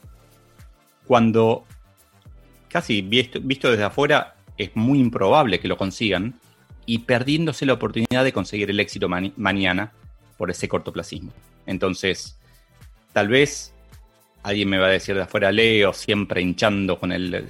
cuando 1.06 1.64
casi 2.68 3.00
visto, 3.00 3.40
desde 3.40 3.84
afuera 3.84 4.34
es 4.58 4.76
muy 4.76 4.98
improbable 4.98 5.58
que 5.58 5.66
lo 5.66 5.78
consigan, 5.78 6.38
y 6.84 6.98
perdiéndose 6.98 7.64
la 7.64 7.72
oportunidad 7.72 8.22
de 8.22 8.34
conseguir 8.34 8.68
el 8.68 8.80
éxito 8.80 9.08
mañana 9.08 9.92
por 10.36 10.50
ese 10.50 10.68
cortoplacismo. 10.68 11.32
Entonces, 11.64 12.38
tal 13.14 13.28
vez 13.28 13.72
alguien 14.42 14.68
me 14.68 14.76
va 14.76 14.88
a 14.88 14.90
decir 14.90 15.14
de 15.14 15.22
afuera, 15.22 15.50
Leo, 15.50 15.94
siempre 15.94 16.42
hinchando 16.42 17.00
con 17.00 17.12
el, 17.12 17.46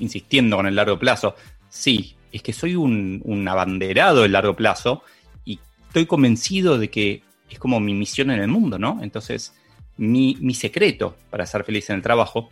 insistiendo 0.00 0.56
con 0.56 0.66
el 0.66 0.74
largo 0.74 0.98
plazo. 0.98 1.36
Sí, 1.68 2.16
es 2.32 2.42
que 2.42 2.52
soy 2.52 2.74
un, 2.74 3.22
un 3.24 3.46
abanderado 3.46 4.22
del 4.22 4.32
largo 4.32 4.56
plazo 4.56 5.04
y 5.44 5.60
estoy 5.86 6.06
convencido 6.06 6.78
de 6.78 6.90
que 6.90 7.22
es 7.48 7.60
como 7.60 7.78
mi 7.78 7.94
misión 7.94 8.32
en 8.32 8.40
el 8.40 8.48
mundo, 8.48 8.76
¿no? 8.76 8.98
Entonces, 9.04 9.54
mi, 10.00 10.54
secreto 10.54 11.14
para 11.28 11.44
ser 11.44 11.62
feliz 11.62 11.90
en 11.90 11.96
el 11.96 12.02
trabajo 12.02 12.50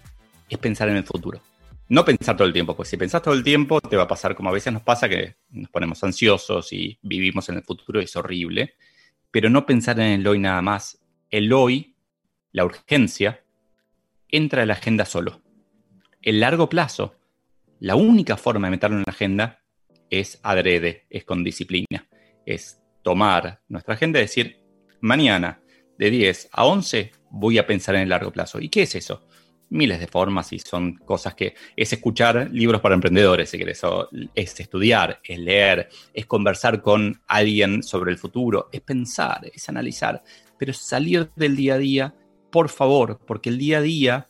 es 0.51 0.59
pensar 0.59 0.89
en 0.91 0.97
el 0.97 1.05
futuro. 1.05 1.41
No 1.89 2.05
pensar 2.05 2.37
todo 2.37 2.47
el 2.47 2.53
tiempo, 2.53 2.77
pues 2.77 2.91
si 2.91 2.99
pensás 2.99 3.23
todo 3.23 3.33
el 3.33 3.43
tiempo 3.43 3.81
te 3.81 3.97
va 3.97 4.03
a 4.03 4.09
pasar 4.09 4.35
como 4.35 4.51
a 4.51 4.53
veces 4.53 4.71
nos 4.71 4.83
pasa 4.83 5.09
que 5.09 5.37
nos 5.51 5.71
ponemos 5.71 6.05
ansiosos 6.05 6.71
y 6.75 6.99
vivimos 7.01 7.49
en 7.49 7.57
el 7.57 7.63
futuro 7.63 8.01
es 8.01 8.15
horrible, 8.17 8.75
pero 9.31 9.49
no 9.49 9.65
pensar 9.65 9.99
en 9.99 10.21
el 10.21 10.27
hoy 10.27 10.39
nada 10.39 10.61
más. 10.61 11.01
El 11.31 11.51
hoy, 11.55 11.97
la 12.53 12.67
urgencia, 12.67 13.43
entra 14.29 14.63
en 14.63 14.69
la 14.69 14.75
agenda 14.75 15.07
solo. 15.07 15.41
El 16.21 16.41
largo 16.41 16.69
plazo, 16.69 17.15
la 17.81 17.97
única 17.97 18.37
forma 18.37 18.67
de 18.67 18.73
meterlo 18.73 18.99
en 18.99 19.05
la 19.07 19.13
agenda 19.13 19.63
es 20.11 20.39
adrede, 20.43 21.07
es 21.09 21.25
con 21.25 21.43
disciplina, 21.43 22.07
es 22.45 22.83
tomar 23.03 23.63
nuestra 23.69 23.95
agenda 23.95 24.19
y 24.19 24.23
decir, 24.23 24.61
mañana 25.01 25.63
de 25.97 26.11
10 26.11 26.51
a 26.53 26.65
11 26.67 27.18
voy 27.31 27.59
a 27.59 27.67
pensar 27.67 27.95
en 27.95 28.03
el 28.03 28.09
largo 28.09 28.33
plazo. 28.33 28.61
¿Y 28.61 28.69
qué 28.69 28.83
es 28.83 28.95
eso? 28.95 29.27
Miles 29.71 30.01
de 30.01 30.07
formas 30.07 30.53
y 30.53 30.59
son 30.59 30.95
cosas 30.95 31.35
que 31.35 31.55
es 31.77 31.93
escuchar 31.93 32.49
libros 32.51 32.81
para 32.81 32.95
emprendedores, 32.95 33.51
si 33.51 33.59
querés, 33.59 33.83
es 34.35 34.61
estudiar, 34.61 35.21
es 35.23 35.39
leer, 35.39 35.91
es 36.15 36.27
conversar 36.27 36.81
con 36.81 37.21
alguien 37.27 37.83
sobre 37.83 38.11
el 38.11 38.19
futuro, 38.19 38.71
es 38.73 38.81
pensar, 38.81 39.43
es 39.53 39.69
analizar, 39.69 40.23
pero 40.59 40.73
salir 40.73 41.31
del 41.37 41.55
día 41.55 41.75
a 41.75 41.79
día, 41.79 42.15
por 42.51 42.71
favor, 42.71 43.21
porque 43.27 43.51
el 43.51 43.59
día 43.59 43.79
a 43.79 43.83
día 43.83 44.27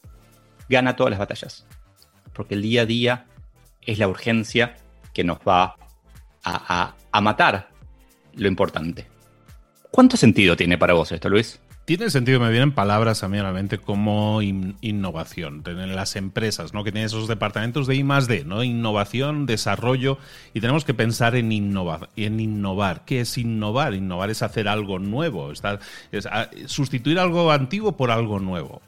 gana 0.68 0.96
todas 0.96 1.10
las 1.10 1.20
batallas. 1.20 1.66
Porque 2.32 2.54
el 2.54 2.62
día 2.62 2.82
a 2.82 2.86
día 2.86 3.26
es 3.80 3.98
la 3.98 4.08
urgencia 4.08 4.76
que 5.14 5.24
nos 5.24 5.38
va 5.38 5.76
a, 6.42 6.94
a 7.10 7.20
matar 7.20 7.70
lo 8.34 8.48
importante. 8.48 9.06
¿Cuánto 9.90 10.16
sentido 10.16 10.56
tiene 10.56 10.78
para 10.78 10.94
vos 10.94 11.12
esto, 11.12 11.28
Luis? 11.28 11.60
Tiene 11.88 12.10
sentido, 12.10 12.38
me 12.38 12.50
vienen 12.50 12.72
palabras 12.72 13.22
a 13.22 13.30
mí 13.30 13.38
a 13.38 13.42
la 13.42 13.50
mente 13.50 13.78
como 13.78 14.42
innovación. 14.42 15.62
En 15.64 15.96
las 15.96 16.16
empresas, 16.16 16.74
¿no? 16.74 16.84
Que 16.84 16.92
tienen 16.92 17.06
esos 17.06 17.28
departamentos 17.28 17.86
de 17.86 17.94
I 17.94 18.04
más 18.04 18.28
D, 18.28 18.44
¿no? 18.44 18.62
Innovación, 18.62 19.46
desarrollo, 19.46 20.18
y 20.52 20.60
tenemos 20.60 20.84
que 20.84 20.92
pensar 20.92 21.34
en 21.34 21.50
innovar. 21.50 22.10
En 22.14 22.40
innovar. 22.40 23.06
¿Qué 23.06 23.22
es 23.22 23.38
innovar? 23.38 23.94
Innovar 23.94 24.28
es 24.28 24.42
hacer 24.42 24.68
algo 24.68 24.98
nuevo, 24.98 25.50
es 25.50 25.62
sustituir 26.66 27.18
algo 27.18 27.50
antiguo 27.50 27.96
por 27.96 28.10
algo 28.10 28.38
nuevo. 28.38 28.82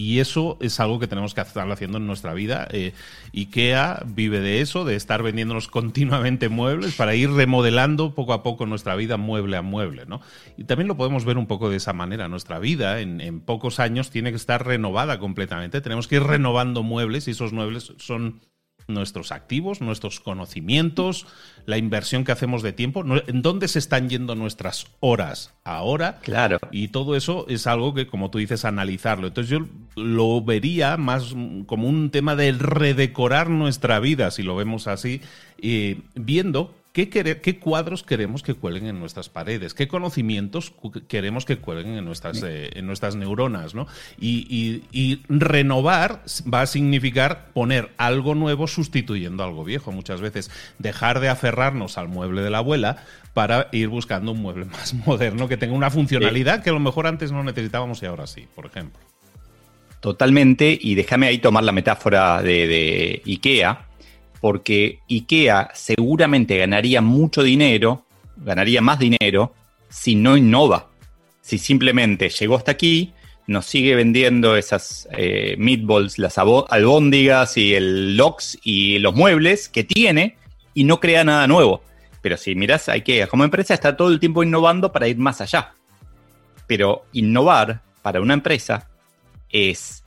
Y 0.00 0.20
eso 0.20 0.56
es 0.60 0.80
algo 0.80 0.98
que 0.98 1.06
tenemos 1.06 1.34
que 1.34 1.42
estar 1.42 1.70
haciendo 1.70 1.98
en 1.98 2.06
nuestra 2.06 2.32
vida. 2.32 2.66
Eh, 2.70 2.94
IKEA 3.34 4.02
vive 4.06 4.40
de 4.40 4.62
eso, 4.62 4.86
de 4.86 4.96
estar 4.96 5.22
vendiéndonos 5.22 5.68
continuamente 5.68 6.48
muebles 6.48 6.94
para 6.94 7.14
ir 7.14 7.30
remodelando 7.30 8.14
poco 8.14 8.32
a 8.32 8.42
poco 8.42 8.64
nuestra 8.64 8.96
vida 8.96 9.18
mueble 9.18 9.58
a 9.58 9.62
mueble. 9.62 10.06
¿no? 10.06 10.22
Y 10.56 10.64
también 10.64 10.88
lo 10.88 10.96
podemos 10.96 11.26
ver 11.26 11.36
un 11.36 11.46
poco 11.46 11.68
de 11.68 11.76
esa 11.76 11.92
manera. 11.92 12.28
Nuestra 12.28 12.58
vida 12.58 13.00
en, 13.00 13.20
en 13.20 13.40
pocos 13.40 13.78
años 13.78 14.08
tiene 14.08 14.30
que 14.30 14.36
estar 14.36 14.64
renovada 14.66 15.18
completamente. 15.18 15.82
Tenemos 15.82 16.08
que 16.08 16.16
ir 16.16 16.22
renovando 16.22 16.82
muebles 16.82 17.28
y 17.28 17.32
esos 17.32 17.52
muebles 17.52 17.92
son 17.98 18.40
nuestros 18.94 19.32
activos, 19.32 19.80
nuestros 19.80 20.20
conocimientos, 20.20 21.26
la 21.66 21.78
inversión 21.78 22.24
que 22.24 22.32
hacemos 22.32 22.62
de 22.62 22.72
tiempo, 22.72 23.04
en 23.26 23.42
dónde 23.42 23.68
se 23.68 23.78
están 23.78 24.08
yendo 24.08 24.34
nuestras 24.34 24.86
horas 25.00 25.54
ahora. 25.64 26.18
Claro. 26.22 26.58
Y 26.70 26.88
todo 26.88 27.16
eso 27.16 27.46
es 27.48 27.66
algo 27.66 27.94
que, 27.94 28.06
como 28.06 28.30
tú 28.30 28.38
dices, 28.38 28.64
analizarlo. 28.64 29.28
Entonces 29.28 29.50
yo 29.50 29.66
lo 29.96 30.42
vería 30.42 30.96
más 30.96 31.34
como 31.66 31.88
un 31.88 32.10
tema 32.10 32.36
de 32.36 32.52
redecorar 32.52 33.50
nuestra 33.50 34.00
vida, 34.00 34.30
si 34.30 34.42
lo 34.42 34.56
vemos 34.56 34.86
así, 34.86 35.20
eh, 35.58 36.00
viendo 36.14 36.74
¿Qué, 36.92 37.58
cuadros 37.60 38.02
queremos 38.02 38.42
que 38.42 38.54
cuelguen 38.54 38.88
en 38.88 38.98
nuestras 38.98 39.28
paredes? 39.28 39.74
¿Qué 39.74 39.86
conocimientos 39.86 40.72
queremos 41.06 41.44
que 41.44 41.58
cuelguen 41.58 41.94
en 41.94 42.04
nuestras, 42.04 42.42
eh, 42.42 42.70
en 42.74 42.86
nuestras 42.86 43.14
neuronas? 43.14 43.76
¿no? 43.76 43.86
Y, 44.18 45.22
renovar 45.28 46.24
va 46.52 46.62
a 46.62 46.66
significar 46.66 47.52
poner 47.52 47.90
algo 47.96 48.34
nuevo 48.34 48.66
sustituyendo 48.66 49.44
algo 49.44 49.62
viejo. 49.64 49.92
Muchas 49.92 50.20
veces 50.20 50.50
dejar 50.80 51.20
de 51.20 51.28
aferrarnos 51.28 51.96
al 51.96 52.08
mueble 52.08 52.42
de 52.42 52.50
la 52.50 52.58
abuela 52.58 53.04
para 53.34 53.68
ir 53.70 53.86
buscando 53.86 54.32
un 54.32 54.42
mueble 54.42 54.64
más 54.72 54.92
moderno 54.94 55.46
que 55.46 55.56
tenga 55.56 55.74
una 55.74 55.90
funcionalidad 55.90 56.64
que 56.64 56.70
a 56.70 56.72
lo 56.72 56.80
mejor 56.80 57.06
antes 57.06 57.30
no 57.30 57.44
necesitábamos 57.44 58.02
y 58.02 58.06
ahora 58.06 58.26
sí, 58.26 58.48
por 58.52 58.66
ejemplo. 58.66 59.00
Totalmente, 60.00 60.76
y 60.80 60.96
déjame 60.96 61.28
ahí 61.28 61.38
tomar 61.38 61.62
la 61.62 61.72
metáfora 61.72 62.42
de, 62.42 62.66
de 62.66 63.22
IKEA 63.26 63.89
porque 64.40 65.00
IKEA 65.08 65.70
seguramente 65.74 66.56
ganaría 66.58 67.00
mucho 67.00 67.42
dinero, 67.42 68.04
ganaría 68.36 68.80
más 68.80 68.98
dinero, 68.98 69.54
si 69.88 70.14
no 70.14 70.36
innova. 70.36 70.88
Si 71.42 71.58
simplemente 71.58 72.28
llegó 72.30 72.56
hasta 72.56 72.72
aquí, 72.72 73.12
nos 73.46 73.66
sigue 73.66 73.94
vendiendo 73.94 74.56
esas 74.56 75.08
eh, 75.12 75.56
meatballs, 75.58 76.18
las 76.18 76.38
albóndigas 76.38 77.56
y 77.56 77.74
el 77.74 78.16
lox 78.16 78.58
y 78.62 78.98
los 79.00 79.14
muebles 79.14 79.68
que 79.68 79.84
tiene 79.84 80.36
y 80.72 80.84
no 80.84 81.00
crea 81.00 81.24
nada 81.24 81.46
nuevo. 81.46 81.82
Pero 82.22 82.36
si 82.36 82.54
miras 82.54 82.88
a 82.88 82.92
IKEA 82.92 83.26
como 83.26 83.44
empresa, 83.44 83.74
está 83.74 83.96
todo 83.96 84.08
el 84.08 84.20
tiempo 84.20 84.42
innovando 84.42 84.92
para 84.92 85.08
ir 85.08 85.18
más 85.18 85.40
allá. 85.40 85.74
Pero 86.66 87.04
innovar 87.12 87.82
para 88.02 88.20
una 88.20 88.34
empresa 88.34 88.88
es 89.50 90.04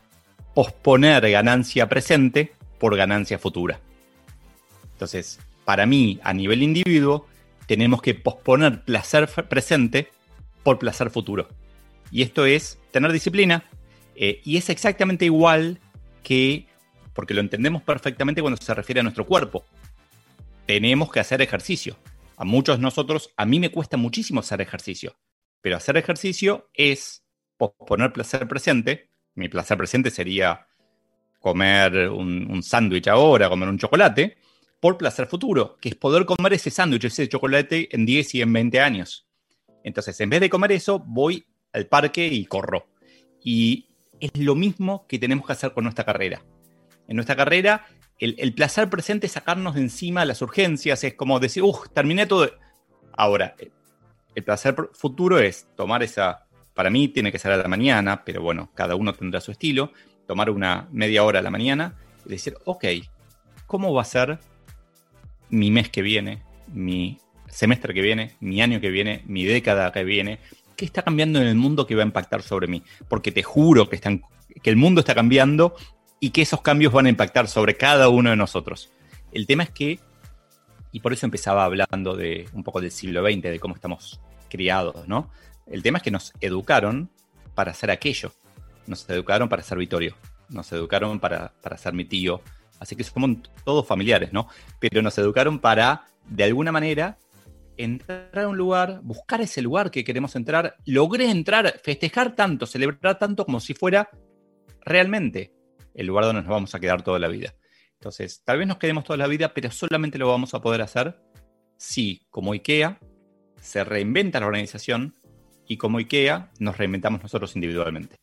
posponer 0.54 1.30
ganancia 1.30 1.90
presente 1.90 2.54
por 2.80 2.96
ganancia 2.96 3.38
futura. 3.40 3.80
Entonces, 5.04 5.38
para 5.66 5.86
mí, 5.86 6.22
a 6.24 6.34
nivel 6.34 6.64
individuo, 6.64 7.28
tenemos 7.68 8.02
que 8.02 8.16
posponer 8.16 8.86
placer 8.86 9.28
presente 9.50 10.10
por 10.64 10.80
placer 10.80 11.10
futuro. 11.10 11.50
Y 12.10 12.22
esto 12.22 12.46
es 12.46 12.80
tener 12.92 13.12
disciplina. 13.12 13.70
Eh, 14.16 14.40
y 14.46 14.56
es 14.56 14.70
exactamente 14.70 15.26
igual 15.26 15.82
que, 16.24 16.68
porque 17.14 17.34
lo 17.34 17.42
entendemos 17.42 17.82
perfectamente 17.82 18.42
cuando 18.42 18.62
se 18.62 18.74
refiere 18.74 19.02
a 19.02 19.04
nuestro 19.04 19.26
cuerpo. 19.26 19.66
Tenemos 20.68 21.12
que 21.12 21.20
hacer 21.20 21.42
ejercicio. 21.42 21.98
A 22.38 22.46
muchos 22.46 22.78
de 22.78 22.84
nosotros, 22.84 23.32
a 23.36 23.46
mí 23.46 23.60
me 23.60 23.72
cuesta 23.72 23.98
muchísimo 23.98 24.40
hacer 24.40 24.62
ejercicio. 24.62 25.18
Pero 25.60 25.76
hacer 25.76 25.98
ejercicio 25.98 26.70
es 26.74 27.26
posponer 27.58 28.14
placer 28.14 28.48
presente. 28.48 29.10
Mi 29.36 29.50
placer 29.50 29.78
presente 29.78 30.12
sería 30.12 30.66
comer 31.42 32.08
un, 32.08 32.50
un 32.50 32.64
sándwich 32.64 33.10
ahora, 33.10 33.50
comer 33.50 33.68
un 33.68 33.78
chocolate 33.78 34.38
por 34.84 34.98
placer 34.98 35.28
futuro, 35.28 35.78
que 35.80 35.88
es 35.88 35.96
poder 35.96 36.26
comer 36.26 36.52
ese 36.52 36.70
sándwich, 36.70 37.06
ese 37.06 37.30
chocolate 37.30 37.88
en 37.96 38.06
10 38.06 38.36
y 38.36 38.42
en 38.42 38.52
20 38.52 38.82
años. 38.82 39.26
Entonces, 39.82 40.20
en 40.20 40.30
vez 40.30 40.42
de 40.42 40.50
comer 40.50 40.74
eso, 40.74 41.00
voy 41.00 41.46
al 41.72 41.88
parque 41.88 42.28
y 42.28 42.44
corro. 42.44 42.86
Y 43.42 43.88
es 44.20 44.32
lo 44.36 44.56
mismo 44.56 45.08
que 45.08 45.20
tenemos 45.20 45.48
que 45.48 45.54
hacer 45.54 45.72
con 45.72 45.86
nuestra 45.86 46.04
carrera. 46.04 46.44
En 47.08 47.16
nuestra 47.16 47.38
carrera, 47.38 47.86
el, 48.20 48.54
placer 48.56 48.90
presente 48.90 49.28
es 49.28 49.32
sacarnos 49.32 49.76
de 49.76 49.80
encima 49.80 50.26
las 50.26 50.42
urgencias, 50.42 51.02
es 51.06 51.14
como 51.14 51.40
decir, 51.40 51.64
uff, 51.64 51.88
terminé 51.94 52.26
todo. 52.26 52.52
Ahora, 53.14 53.56
el 54.36 54.44
placer 54.44 54.76
futuro 54.92 55.40
es 55.40 55.66
tomar 55.78 56.04
esa, 56.04 56.46
para 56.74 56.90
mí 56.90 57.08
tiene 57.08 57.32
que 57.32 57.40
ser 57.40 57.54
a 57.54 57.58
la 57.58 57.70
mañana, 57.70 58.26
pero 58.26 58.42
bueno, 58.42 58.70
cada 58.76 58.96
uno 58.98 59.14
tendrá 59.14 59.40
su 59.40 59.52
estilo, 59.52 59.94
tomar 60.28 60.50
una 60.50 60.90
media 60.92 61.24
hora 61.24 61.40
a 61.40 61.42
la 61.42 61.52
mañana 61.52 61.96
y 62.26 62.32
decir, 62.32 62.58
ok, 62.66 62.84
¿cómo 63.66 63.94
va 63.94 64.02
a 64.02 64.06
ser 64.06 64.40
mi 65.54 65.70
mes 65.70 65.90
que 65.90 66.02
viene, 66.02 66.42
mi 66.68 67.20
semestre 67.48 67.94
que 67.94 68.02
viene, 68.02 68.32
mi 68.40 68.62
año 68.62 68.82
que 68.82 68.90
viene, 68.90 69.22
mi 69.28 69.46
década 69.46 69.92
que 69.92 70.04
viene, 70.04 70.40
qué 70.76 70.84
está 70.84 71.04
cambiando 71.04 71.40
en 71.40 71.48
el 71.48 71.56
mundo 71.56 71.86
que 71.86 71.94
va 71.94 72.02
a 72.02 72.08
impactar 72.08 72.42
sobre 72.42 72.68
mí. 72.68 72.82
Porque 73.08 73.32
te 73.32 73.44
juro 73.44 73.88
que, 73.88 74.00
que 74.00 74.70
el 74.70 74.76
mundo 74.76 75.02
está 75.02 75.14
cambiando 75.14 75.76
y 76.20 76.32
que 76.32 76.42
esos 76.42 76.62
cambios 76.62 76.92
van 76.92 77.06
a 77.06 77.10
impactar 77.10 77.48
sobre 77.48 77.78
cada 77.78 78.10
uno 78.10 78.32
de 78.32 78.36
nosotros. 78.36 78.90
El 79.32 79.46
tema 79.46 79.62
es 79.62 79.70
que, 79.70 80.00
y 80.92 81.02
por 81.02 81.14
eso 81.14 81.28
empezaba 81.28 81.66
hablando 81.66 82.16
de 82.16 82.50
un 82.54 82.64
poco 82.64 82.82
del 82.82 82.92
siglo 82.92 83.24
XX, 83.24 83.44
de 83.44 83.60
cómo 83.60 83.76
estamos 83.76 84.20
criados, 84.50 85.08
¿no? 85.08 85.30
El 85.68 85.84
tema 85.84 86.00
es 86.00 86.04
que 86.04 86.12
nos 86.12 86.34
educaron 86.42 87.12
para 87.54 87.72
hacer 87.72 87.92
aquello. 87.92 88.34
Nos 88.88 89.08
educaron 89.08 89.50
para 89.50 89.62
ser 89.62 89.78
Vitorio. 89.78 90.16
Nos 90.50 90.72
educaron 90.72 91.20
para, 91.20 91.54
para 91.62 91.78
ser 91.78 91.94
mi 91.94 92.06
tío, 92.06 92.42
Así 92.84 92.96
que 92.98 93.04
somos 93.04 93.38
todos 93.64 93.88
familiares, 93.88 94.34
¿no? 94.34 94.48
Pero 94.80 95.02
nos 95.02 95.18
educaron 95.18 95.60
para, 95.60 96.06
de 96.28 96.44
alguna 96.44 96.72
manera, 96.74 97.18
entrar 97.78 98.38
a 98.38 98.48
un 98.50 98.58
lugar, 98.58 99.00
buscar 99.04 99.40
ese 99.40 99.62
lugar 99.62 99.90
que 99.90 100.04
queremos 100.04 100.36
entrar, 100.36 100.76
logré 100.86 101.32
entrar, 101.32 101.80
festejar 101.82 102.36
tanto, 102.36 102.66
celebrar 102.66 103.18
tanto 103.18 103.46
como 103.46 103.62
si 103.62 103.74
fuera 103.74 104.10
realmente 104.82 105.54
el 105.94 106.08
lugar 106.08 106.26
donde 106.26 106.42
nos 106.42 106.50
vamos 106.52 106.76
a 106.76 106.80
quedar 106.82 107.04
toda 107.04 107.20
la 107.20 107.30
vida. 107.30 107.56
Entonces, 107.94 108.44
tal 108.44 108.58
vez 108.58 108.68
nos 108.68 108.78
quedemos 108.78 109.06
toda 109.06 109.16
la 109.16 109.28
vida, 109.28 109.54
pero 109.54 109.72
solamente 109.72 110.18
lo 110.18 110.28
vamos 110.28 110.54
a 110.54 110.62
poder 110.62 110.82
hacer 110.82 111.22
si, 111.78 112.28
como 112.30 112.52
IKEA, 112.52 113.00
se 113.62 113.86
reinventa 113.86 114.42
la 114.42 114.48
organización 114.48 115.16
y 115.66 115.78
como 115.78 116.00
IKEA 116.00 116.52
nos 116.60 116.78
reinventamos 116.78 117.24
nosotros 117.24 117.56
individualmente. 117.56 118.18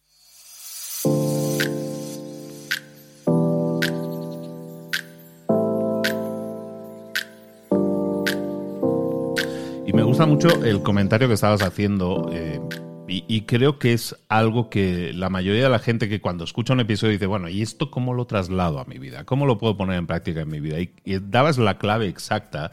Mucho 10.27 10.65
el 10.65 10.83
comentario 10.83 11.29
que 11.29 11.35
estabas 11.35 11.63
haciendo. 11.63 12.31
Eh, 12.33 12.61
y, 13.09 13.41
creo 13.43 13.81
que 13.81 13.93
es 13.93 14.15
algo 14.29 14.71
que 14.71 15.13
la 15.13 15.31
mayoría 15.31 15.65
de 15.65 15.69
la 15.69 15.81
gente 15.81 16.09
que 16.09 16.21
cuando 16.21 16.45
escucha 16.45 16.75
un 16.75 16.81
episodio 16.81 17.13
dice, 17.13 17.27
bueno, 17.27 17.49
¿y 17.49 17.61
esto 17.61 17.91
cómo 17.91 18.15
lo 18.15 18.27
traslado 18.27 18.79
a 18.79 18.85
mi 18.85 18.99
vida? 18.99 19.25
¿Cómo 19.25 19.47
lo 19.47 19.59
puedo 19.59 19.77
poner 19.77 19.99
en 19.99 20.07
práctica 20.07 20.43
en 20.43 20.49
mi 20.49 20.61
vida? 20.61 20.79
Y, 20.79 20.93
dabas 21.05 21.59
la 21.59 21.79
clave 21.79 22.07
exacta 22.07 22.71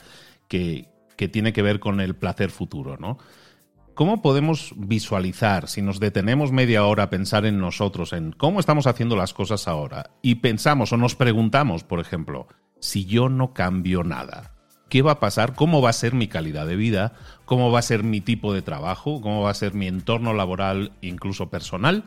que, 0.47 0.89
que, 1.15 1.27
tiene 1.27 1.53
que 1.53 1.63
ver 1.63 1.79
con 1.79 2.01
el 2.01 2.15
placer 2.15 2.51
futuro, 2.51 2.97
¿no? 2.97 3.17
¿Cómo 3.95 4.21
podemos 4.21 4.75
visualizar, 4.77 5.67
si 5.67 5.81
nos 5.81 5.99
detenemos 5.99 6.51
media 6.51 6.85
hora 6.85 7.03
a 7.03 7.09
pensar 7.09 7.47
en 7.47 7.57
nosotros, 7.57 8.13
en 8.13 8.31
cómo 8.31 8.59
estamos 8.59 8.85
haciendo 8.85 9.15
las 9.15 9.33
cosas 9.33 9.67
ahora, 9.67 10.11
y 10.21 10.35
pensamos 10.35 10.93
o 10.93 10.97
nos 10.97 11.15
preguntamos, 11.15 11.83
por 11.83 11.99
ejemplo, 11.99 12.47
si 12.79 13.05
yo 13.05 13.27
no 13.27 13.55
cambio 13.55 14.03
nada, 14.03 14.56
qué 14.89 15.01
va 15.01 15.13
a 15.13 15.19
pasar, 15.19 15.55
cómo 15.55 15.81
va 15.81 15.89
a 15.89 15.93
ser 15.93 16.13
mi 16.13 16.27
calidad 16.27 16.65
de 16.65 16.75
vida, 16.75 17.13
cómo 17.45 17.71
va 17.71 17.79
a 17.79 17.83
ser 17.83 18.03
mi 18.03 18.21
tipo 18.21 18.53
de 18.53 18.61
trabajo, 18.61 19.21
cómo 19.21 19.41
va 19.41 19.51
a 19.51 19.55
ser 19.55 19.73
mi 19.73 19.87
entorno 19.87 20.33
laboral, 20.33 20.91
incluso 21.01 21.49
personal, 21.49 22.03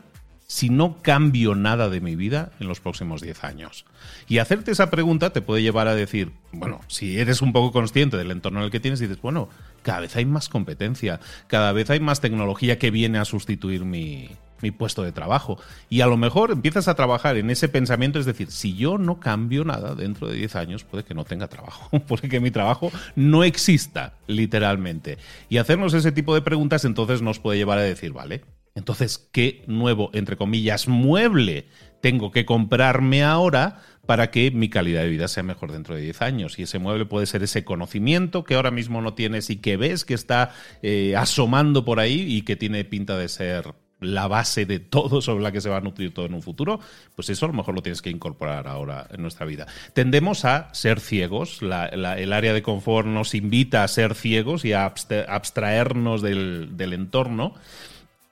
si 0.51 0.69
no 0.69 0.97
cambio 1.01 1.55
nada 1.55 1.87
de 1.87 2.01
mi 2.01 2.17
vida 2.17 2.51
en 2.59 2.67
los 2.67 2.81
próximos 2.81 3.21
10 3.21 3.45
años. 3.45 3.85
Y 4.27 4.39
hacerte 4.39 4.71
esa 4.71 4.89
pregunta 4.89 5.31
te 5.31 5.41
puede 5.41 5.61
llevar 5.61 5.87
a 5.87 5.95
decir, 5.95 6.33
bueno, 6.51 6.81
si 6.87 7.19
eres 7.19 7.41
un 7.41 7.53
poco 7.53 7.71
consciente 7.71 8.17
del 8.17 8.31
entorno 8.31 8.59
en 8.59 8.65
el 8.65 8.71
que 8.71 8.81
tienes, 8.81 8.99
dices, 8.99 9.21
bueno, 9.21 9.47
cada 9.81 10.01
vez 10.01 10.15
hay 10.17 10.25
más 10.25 10.49
competencia, 10.49 11.21
cada 11.47 11.71
vez 11.71 11.89
hay 11.89 12.01
más 12.01 12.19
tecnología 12.19 12.77
que 12.77 12.91
viene 12.91 13.17
a 13.17 13.23
sustituir 13.23 13.85
mi, 13.85 14.29
mi 14.61 14.71
puesto 14.71 15.03
de 15.03 15.11
trabajo. 15.11 15.59
Y 15.89 16.01
a 16.01 16.07
lo 16.07 16.17
mejor 16.17 16.51
empiezas 16.51 16.87
a 16.87 16.95
trabajar 16.95 17.37
en 17.37 17.49
ese 17.49 17.69
pensamiento, 17.69 18.19
es 18.19 18.25
decir, 18.25 18.51
si 18.51 18.75
yo 18.75 18.97
no 18.97 19.19
cambio 19.19 19.63
nada 19.63 19.95
dentro 19.95 20.27
de 20.27 20.35
10 20.35 20.55
años, 20.55 20.83
puede 20.83 21.03
que 21.03 21.13
no 21.13 21.23
tenga 21.23 21.47
trabajo, 21.47 21.89
puede 22.07 22.29
que 22.29 22.39
mi 22.39 22.51
trabajo 22.51 22.91
no 23.15 23.43
exista, 23.43 24.13
literalmente. 24.27 25.17
Y 25.49 25.57
hacernos 25.57 25.93
ese 25.93 26.11
tipo 26.11 26.33
de 26.33 26.41
preguntas 26.41 26.85
entonces 26.85 27.21
nos 27.21 27.39
puede 27.39 27.57
llevar 27.57 27.77
a 27.77 27.83
decir, 27.83 28.13
vale, 28.13 28.41
entonces, 28.73 29.29
¿qué 29.31 29.63
nuevo, 29.67 30.09
entre 30.13 30.37
comillas, 30.37 30.87
mueble 30.87 31.67
tengo 32.01 32.31
que 32.31 32.45
comprarme 32.45 33.23
ahora 33.23 33.79
para 34.05 34.31
que 34.31 34.51
mi 34.51 34.69
calidad 34.69 35.03
de 35.03 35.09
vida 35.09 35.27
sea 35.27 35.43
mejor 35.43 35.71
dentro 35.71 35.95
de 35.95 36.01
10 36.01 36.21
años. 36.21 36.59
Y 36.59 36.63
ese 36.63 36.79
mueble 36.79 37.05
puede 37.05 37.27
ser 37.27 37.43
ese 37.43 37.63
conocimiento 37.63 38.43
que 38.43 38.55
ahora 38.55 38.71
mismo 38.71 39.01
no 39.01 39.13
tienes 39.13 39.49
y 39.49 39.57
que 39.57 39.77
ves 39.77 40.03
que 40.03 40.15
está 40.15 40.51
eh, 40.81 41.15
asomando 41.15 41.85
por 41.85 41.99
ahí 41.99 42.25
y 42.27 42.41
que 42.41 42.55
tiene 42.55 42.83
pinta 42.83 43.17
de 43.17 43.29
ser 43.29 43.73
la 44.01 44.27
base 44.27 44.65
de 44.65 44.79
todo 44.79 45.21
sobre 45.21 45.43
la 45.43 45.51
que 45.51 45.61
se 45.61 45.69
va 45.69 45.77
a 45.77 45.81
nutrir 45.81 46.13
todo 46.13 46.25
en 46.25 46.33
un 46.33 46.41
futuro, 46.41 46.79
pues 47.15 47.29
eso 47.29 47.45
a 47.45 47.49
lo 47.49 47.53
mejor 47.53 47.75
lo 47.75 47.81
tienes 47.81 48.01
que 48.01 48.09
incorporar 48.09 48.67
ahora 48.67 49.07
en 49.11 49.21
nuestra 49.21 49.45
vida. 49.45 49.67
Tendemos 49.93 50.43
a 50.43 50.73
ser 50.73 50.99
ciegos, 50.99 51.59
el 51.61 52.33
área 52.33 52.53
de 52.53 52.63
confort 52.63 53.07
nos 53.07 53.35
invita 53.35 53.83
a 53.83 53.87
ser 53.87 54.15
ciegos 54.15 54.65
y 54.65 54.73
a 54.73 54.85
abstraernos 55.27 56.21
del, 56.21 56.93
entorno. 56.93 57.53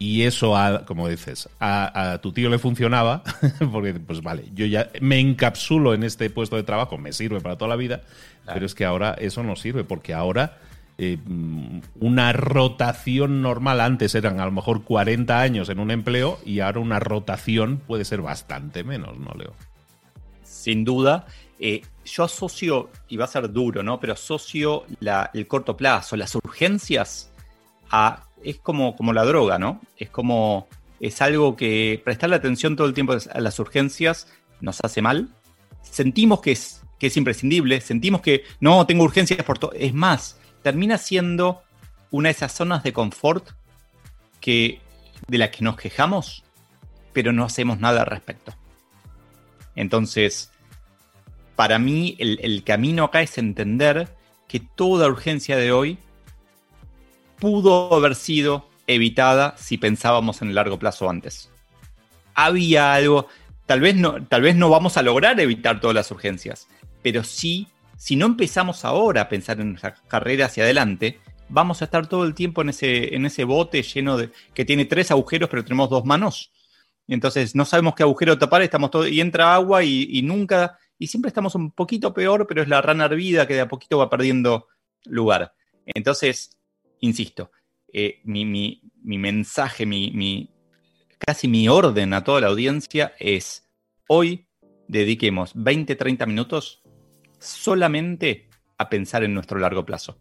Y 0.01 0.23
eso, 0.23 0.55
como 0.85 1.09
dices, 1.09 1.49
a, 1.59 2.19
tu 2.21 2.31
tío 2.31 2.49
le 2.49 2.57
funcionaba, 2.57 3.21
porque 3.71 3.93
pues 3.93 4.21
vale, 4.21 4.45
yo 4.53 4.65
ya 4.65 4.89
me 5.01 5.19
encapsulo 5.19 5.93
en 5.93 6.03
este 6.03 6.29
puesto 6.29 6.55
de 6.55 6.63
trabajo, 6.63 6.97
me 6.97 7.13
sirve 7.13 7.41
para 7.41 7.57
toda 7.57 7.69
la 7.69 7.75
vida, 7.75 8.01
pero 8.45 8.65
es 8.65 8.73
que 8.73 8.85
ahora 8.85 9.13
eso 9.19 9.43
no 9.43 9.55
sirve, 9.55 9.83
porque 9.83 10.13
ahora 10.13 10.57
eh, 11.01 11.17
una 12.01 12.33
rotación 12.33 13.41
normal. 13.41 13.79
Antes 13.79 14.15
eran 14.15 14.41
a 14.41 14.45
lo 14.45 14.51
mejor 14.51 14.83
40 14.83 15.39
años 15.39 15.69
en 15.69 15.79
un 15.79 15.91
empleo 15.91 16.37
y 16.45 16.59
ahora 16.59 16.81
una 16.81 16.99
rotación 16.99 17.77
puede 17.77 18.03
ser 18.03 18.21
bastante 18.21 18.83
menos, 18.83 19.17
¿no, 19.17 19.31
Leo? 19.31 19.53
Sin 20.43 20.83
duda. 20.83 21.25
Eh, 21.57 21.83
yo 22.03 22.25
asocio, 22.25 22.89
y 23.07 23.15
va 23.15 23.23
a 23.23 23.29
ser 23.29 23.49
duro, 23.49 23.81
¿no? 23.81 23.97
Pero 24.01 24.11
asocio 24.11 24.83
el 25.33 25.47
corto 25.47 25.77
plazo, 25.77 26.17
las 26.17 26.35
urgencias, 26.35 27.31
es 28.43 28.57
como, 28.57 28.97
como 28.97 29.13
la 29.13 29.23
droga, 29.23 29.57
¿no? 29.57 29.79
Es 29.95 30.09
como, 30.09 30.67
es 30.99 31.21
algo 31.21 31.55
que 31.55 32.01
prestarle 32.03 32.35
atención 32.35 32.75
todo 32.75 32.87
el 32.87 32.93
tiempo 32.93 33.13
a 33.13 33.39
las 33.39 33.57
urgencias 33.59 34.27
nos 34.59 34.79
hace 34.83 35.01
mal. 35.01 35.29
Sentimos 35.81 36.41
que 36.41 36.51
es, 36.51 36.81
que 36.97 37.07
es 37.07 37.15
imprescindible, 37.15 37.79
sentimos 37.79 38.19
que 38.19 38.43
no 38.59 38.85
tengo 38.85 39.05
urgencias 39.05 39.43
por 39.43 39.59
todo. 39.59 39.71
Es 39.71 39.93
más, 39.93 40.39
termina 40.61 40.97
siendo 40.97 41.63
una 42.11 42.29
de 42.29 42.33
esas 42.33 42.53
zonas 42.53 42.83
de 42.83 42.93
confort 42.93 43.49
que, 44.39 44.81
de 45.27 45.37
las 45.37 45.49
que 45.49 45.63
nos 45.63 45.77
quejamos, 45.77 46.43
pero 47.13 47.33
no 47.33 47.43
hacemos 47.43 47.79
nada 47.79 48.01
al 48.01 48.07
respecto. 48.07 48.53
Entonces, 49.75 50.51
para 51.55 51.79
mí 51.79 52.15
el, 52.19 52.63
camino 52.63 53.05
acá 53.05 53.21
es 53.21 53.37
entender 53.37 54.07
que 54.47 54.59
toda 54.59 55.07
urgencia 55.07 55.57
de 55.57 55.71
hoy 55.71 55.97
pudo 57.37 57.93
haber 57.93 58.15
sido 58.15 58.67
evitada 58.87 59.55
si 59.57 59.77
pensábamos 59.77 60.41
en 60.41 60.49
el 60.49 60.55
largo 60.55 60.79
plazo 60.79 61.09
antes. 61.09 61.49
Había 62.33 62.93
algo, 62.93 63.27
tal 63.65 63.81
vez 63.81 63.95
no, 63.95 64.25
tal 64.25 64.41
vez 64.41 64.55
no 64.55 64.69
vamos 64.69 64.97
a 64.97 65.01
lograr 65.01 65.39
evitar 65.39 65.79
todas 65.79 65.95
las 65.95 66.11
urgencias, 66.11 66.67
pero 67.03 67.23
sí 67.23 67.67
si 67.99 68.15
no 68.15 68.27
empezamos 68.27 68.85
ahora 68.85 69.21
a 69.21 69.29
pensar 69.29 69.59
en 69.59 69.71
nuestra 69.71 69.93
carrera 69.93 70.45
hacia 70.45 70.63
adelante, 70.63 71.19
vamos 71.49 71.81
a 71.81 71.85
estar 71.85 72.07
todo 72.07 72.23
el 72.23 72.33
tiempo 72.33 72.61
en 72.61 72.69
ese, 72.69 73.13
en 73.13 73.25
ese 73.25 73.43
bote 73.43 73.83
lleno 73.83 74.17
de. 74.17 74.31
que 74.53 74.63
tiene 74.63 74.85
tres 74.85 75.11
agujeros, 75.11 75.49
pero 75.49 75.65
tenemos 75.65 75.89
dos 75.89 76.05
manos. 76.05 76.53
entonces 77.09 77.55
no 77.55 77.65
sabemos 77.65 77.95
qué 77.95 78.03
agujero 78.03 78.37
tapar, 78.37 78.61
estamos 78.61 78.89
todo, 78.89 79.05
y 79.05 79.19
entra 79.19 79.53
agua 79.53 79.83
y, 79.83 80.21
nunca. 80.23 80.79
Y 80.97 81.07
siempre 81.07 81.27
estamos 81.27 81.55
un 81.55 81.71
poquito 81.71 82.13
peor, 82.13 82.47
pero 82.47 82.61
es 82.61 82.69
la 82.69 82.81
rana 82.81 83.05
hervida 83.05 83.45
que 83.45 83.55
de 83.55 83.61
a 83.61 83.67
poquito 83.67 83.97
va 83.97 84.09
perdiendo 84.09 84.67
lugar. 85.03 85.53
Entonces, 85.85 86.57
insisto, 87.01 87.51
eh, 87.91 88.21
mi, 88.23 88.81
mensaje, 89.03 89.85
mi, 89.85 90.49
casi 91.17 91.49
mi 91.49 91.67
orden 91.67 92.13
a 92.13 92.23
toda 92.23 92.39
la 92.39 92.47
audiencia 92.47 93.13
es: 93.19 93.69
hoy 94.07 94.47
dediquemos 94.87 95.51
20, 95.53 95.97
30 95.97 96.25
minutos 96.25 96.81
solamente 97.39 98.49
a 98.77 98.89
pensar 98.89 99.23
en 99.23 99.33
nuestro 99.33 99.59
largo 99.59 99.85
plazo. 99.85 100.19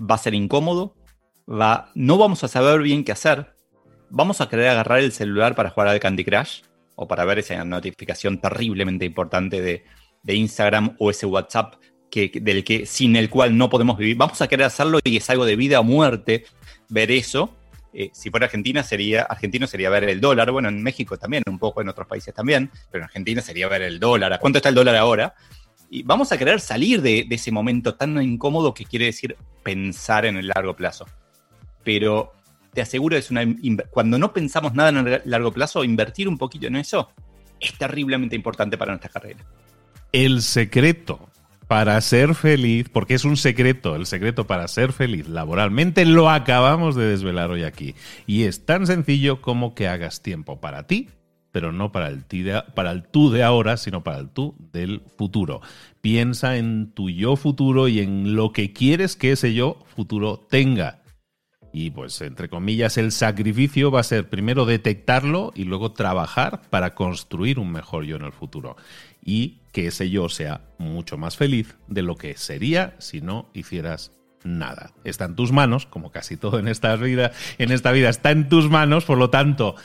Va 0.00 0.14
a 0.14 0.18
ser 0.18 0.34
incómodo, 0.34 0.96
va, 1.48 1.90
no 1.94 2.18
vamos 2.18 2.42
a 2.44 2.48
saber 2.48 2.80
bien 2.80 3.04
qué 3.04 3.12
hacer, 3.12 3.54
vamos 4.08 4.40
a 4.40 4.48
querer 4.48 4.68
agarrar 4.68 5.00
el 5.00 5.12
celular 5.12 5.54
para 5.54 5.70
jugar 5.70 5.88
al 5.88 6.00
Candy 6.00 6.24
Crush 6.24 6.62
o 6.96 7.08
para 7.08 7.24
ver 7.24 7.38
esa 7.38 7.64
notificación 7.64 8.40
terriblemente 8.40 9.04
importante 9.04 9.60
de, 9.60 9.84
Instagram 10.26 10.96
o 10.98 11.10
ese 11.10 11.24
WhatsApp 11.24 11.76
que, 12.10 12.30
del 12.42 12.62
que, 12.62 12.84
sin 12.84 13.16
el 13.16 13.30
cual 13.30 13.56
no 13.56 13.70
podemos 13.70 13.96
vivir. 13.96 14.16
Vamos 14.16 14.40
a 14.42 14.48
querer 14.48 14.66
hacerlo 14.66 14.98
y 15.02 15.16
es 15.16 15.30
algo 15.30 15.46
de 15.46 15.56
vida 15.56 15.80
o 15.80 15.84
muerte 15.84 16.44
ver 16.90 17.10
eso. 17.10 17.56
Eh, 17.92 18.10
si 18.12 18.30
fuera 18.30 18.46
Argentina 18.46 18.82
sería, 18.82 19.22
argentino 19.22 19.66
sería 19.66 19.90
ver 19.90 20.04
el 20.04 20.20
dólar, 20.20 20.50
bueno, 20.52 20.68
en 20.68 20.82
México 20.82 21.18
también, 21.18 21.42
un 21.46 21.58
poco 21.58 21.80
en 21.80 21.88
otros 21.88 22.06
países 22.06 22.32
también, 22.32 22.70
pero 22.90 23.02
en 23.02 23.06
Argentina 23.06 23.42
sería 23.42 23.68
ver 23.68 23.82
el 23.82 23.98
dólar, 23.98 24.32
¿a 24.32 24.38
cuánto 24.38 24.58
está 24.58 24.68
el 24.68 24.74
dólar 24.74 24.96
ahora? 24.96 25.34
Y 25.90 26.04
vamos 26.04 26.30
a 26.30 26.38
querer 26.38 26.60
salir 26.60 27.02
de, 27.02 27.26
ese 27.28 27.50
momento 27.50 27.96
tan 27.96 28.22
incómodo 28.22 28.74
que 28.74 28.84
quiere 28.84 29.06
decir 29.06 29.36
pensar 29.64 30.24
en 30.24 30.36
el 30.36 30.46
largo 30.46 30.76
plazo. 30.76 31.06
Pero 31.82 32.32
te 32.72 32.80
aseguro, 32.80 33.16
es 33.16 33.32
una, 33.32 33.42
cuando 33.90 34.16
no 34.16 34.32
pensamos 34.32 34.74
nada 34.74 34.90
en 34.90 34.96
el 34.98 35.22
largo 35.24 35.50
plazo, 35.50 35.82
invertir 35.82 36.28
un 36.28 36.38
poquito 36.38 36.68
en 36.68 36.76
eso 36.76 37.10
es 37.58 37.76
terriblemente 37.76 38.36
importante 38.36 38.78
para 38.78 38.92
nuestra 38.92 39.10
carrera. 39.10 39.44
El 40.12 40.42
secreto 40.42 41.29
para 41.70 42.00
ser 42.00 42.34
feliz, 42.34 42.88
porque 42.88 43.14
es 43.14 43.24
un 43.24 43.36
secreto, 43.36 43.94
el 43.94 44.04
secreto 44.04 44.44
para 44.44 44.66
ser 44.66 44.92
feliz 44.92 45.28
laboralmente, 45.28 46.04
lo 46.04 46.28
acabamos 46.28 46.96
de 46.96 47.06
desvelar 47.06 47.52
hoy 47.52 47.62
aquí. 47.62 47.94
Y 48.26 48.42
es 48.42 48.66
tan 48.66 48.88
sencillo 48.88 49.40
como 49.40 49.72
que 49.76 49.86
hagas 49.86 50.20
tiempo 50.20 50.60
para 50.60 50.88
ti, 50.88 51.10
pero 51.52 51.70
no 51.70 51.92
para 51.92 52.08
el, 52.08 52.24
para 52.74 52.90
el 52.90 53.04
tú 53.04 53.30
de 53.30 53.44
ahora, 53.44 53.76
sino 53.76 54.02
para 54.02 54.18
el 54.18 54.30
tú 54.30 54.56
del 54.72 55.02
futuro. 55.16 55.60
Piensa 56.00 56.56
en 56.56 56.90
tu 56.90 57.08
yo 57.08 57.36
futuro 57.36 57.86
y 57.86 58.00
en 58.00 58.34
lo 58.34 58.50
que 58.50 58.72
quieres 58.72 59.14
que 59.14 59.30
ese 59.30 59.54
yo 59.54 59.78
futuro 59.94 60.44
tenga. 60.50 60.99
Y 61.72 61.90
pues, 61.90 62.20
entre 62.20 62.48
comillas, 62.48 62.98
el 62.98 63.12
sacrificio 63.12 63.90
va 63.90 64.00
a 64.00 64.04
ser 64.04 64.28
primero 64.28 64.66
detectarlo 64.66 65.52
y 65.54 65.64
luego 65.64 65.92
trabajar 65.92 66.62
para 66.68 66.94
construir 66.94 67.58
un 67.58 67.70
mejor 67.70 68.04
yo 68.04 68.16
en 68.16 68.24
el 68.24 68.32
futuro 68.32 68.76
y 69.24 69.58
que 69.72 69.86
ese 69.86 70.10
yo 70.10 70.28
sea 70.28 70.62
mucho 70.78 71.16
más 71.16 71.36
feliz 71.36 71.76
de 71.86 72.02
lo 72.02 72.16
que 72.16 72.36
sería 72.36 72.96
si 72.98 73.20
no 73.20 73.50
hicieras 73.54 74.12
nada. 74.42 74.92
Está 75.04 75.26
en 75.26 75.36
tus 75.36 75.52
manos, 75.52 75.86
como 75.86 76.10
casi 76.10 76.36
todo 76.36 76.58
en 76.58 76.68
esta 76.68 76.96
vida, 76.96 77.32
en 77.58 77.72
esta 77.72 77.92
vida 77.92 78.08
está 78.08 78.30
en 78.30 78.48
tus 78.48 78.70
manos, 78.70 79.04
por 79.04 79.18
lo 79.18 79.30
tanto, 79.30 79.76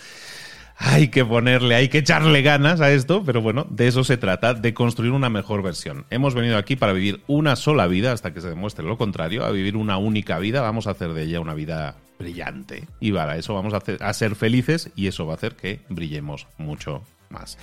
hay 0.78 1.08
que 1.08 1.24
ponerle, 1.24 1.76
hay 1.76 1.88
que 1.88 2.00
echarle 2.00 2.42
ganas 2.42 2.82
a 2.82 2.92
esto, 2.92 3.24
pero 3.24 3.42
bueno, 3.42 3.66
de 3.70 3.88
eso 3.88 4.04
se 4.04 4.18
trata, 4.18 4.54
de 4.54 4.74
construir 4.74 5.12
una 5.12 5.30
mejor 5.30 5.64
versión. 5.64 6.06
Hemos 6.10 6.34
venido 6.34 6.58
aquí 6.58 6.76
para 6.76 6.94
vivir 6.94 7.22
una 7.28 7.56
sola 7.56 7.88
vida, 7.88 8.12
hasta 8.12 8.34
que 8.34 8.42
se 8.42 8.50
demuestre 8.50 8.86
lo 8.86 8.98
contrario, 8.98 9.46
a 9.46 9.52
vivir 9.52 9.78
una 9.78 9.98
única 9.98 10.38
vida, 10.40 10.62
vamos 10.62 10.88
a 10.88 10.92
hacer 10.92 11.14
de 11.14 11.24
ella 11.24 11.40
una 11.40 11.54
vida 11.54 11.96
brillante. 12.20 12.84
Y 13.00 13.12
para 13.12 13.38
eso 13.38 13.54
vamos 13.54 13.74
a, 13.74 13.82
a 14.00 14.14
ser 14.14 14.36
felices 14.36 14.90
y 14.96 15.08
eso 15.08 15.26
va 15.26 15.34
a 15.34 15.38
hacer 15.38 15.56
que 15.56 15.80
brillemos 15.90 16.48
mucho 16.58 17.04
más. 17.30 17.58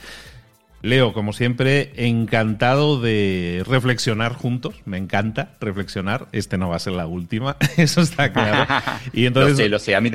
Leo, 0.83 1.13
como 1.13 1.33
siempre, 1.33 1.93
encantado 1.95 3.01
de 3.01 3.63
reflexionar 3.69 4.33
juntos. 4.33 4.75
Me 4.85 4.99
encanta 4.99 5.55
reflexionar. 5.61 6.27
Este 6.33 6.59
no 6.59 6.71
va 6.71 6.77
a 6.77 6.81
ser 6.81 6.95
la 6.95 7.07
última, 7.07 7.57
eso 7.77 8.01
está 8.01 8.33
claro. 8.33 8.67
Y 9.13 9.27
entonces... 9.27 9.53
lo 9.53 9.57
sé, 9.57 9.69
lo 9.69 9.79
sé. 9.79 9.95
A 9.95 10.01
mí, 10.01 10.11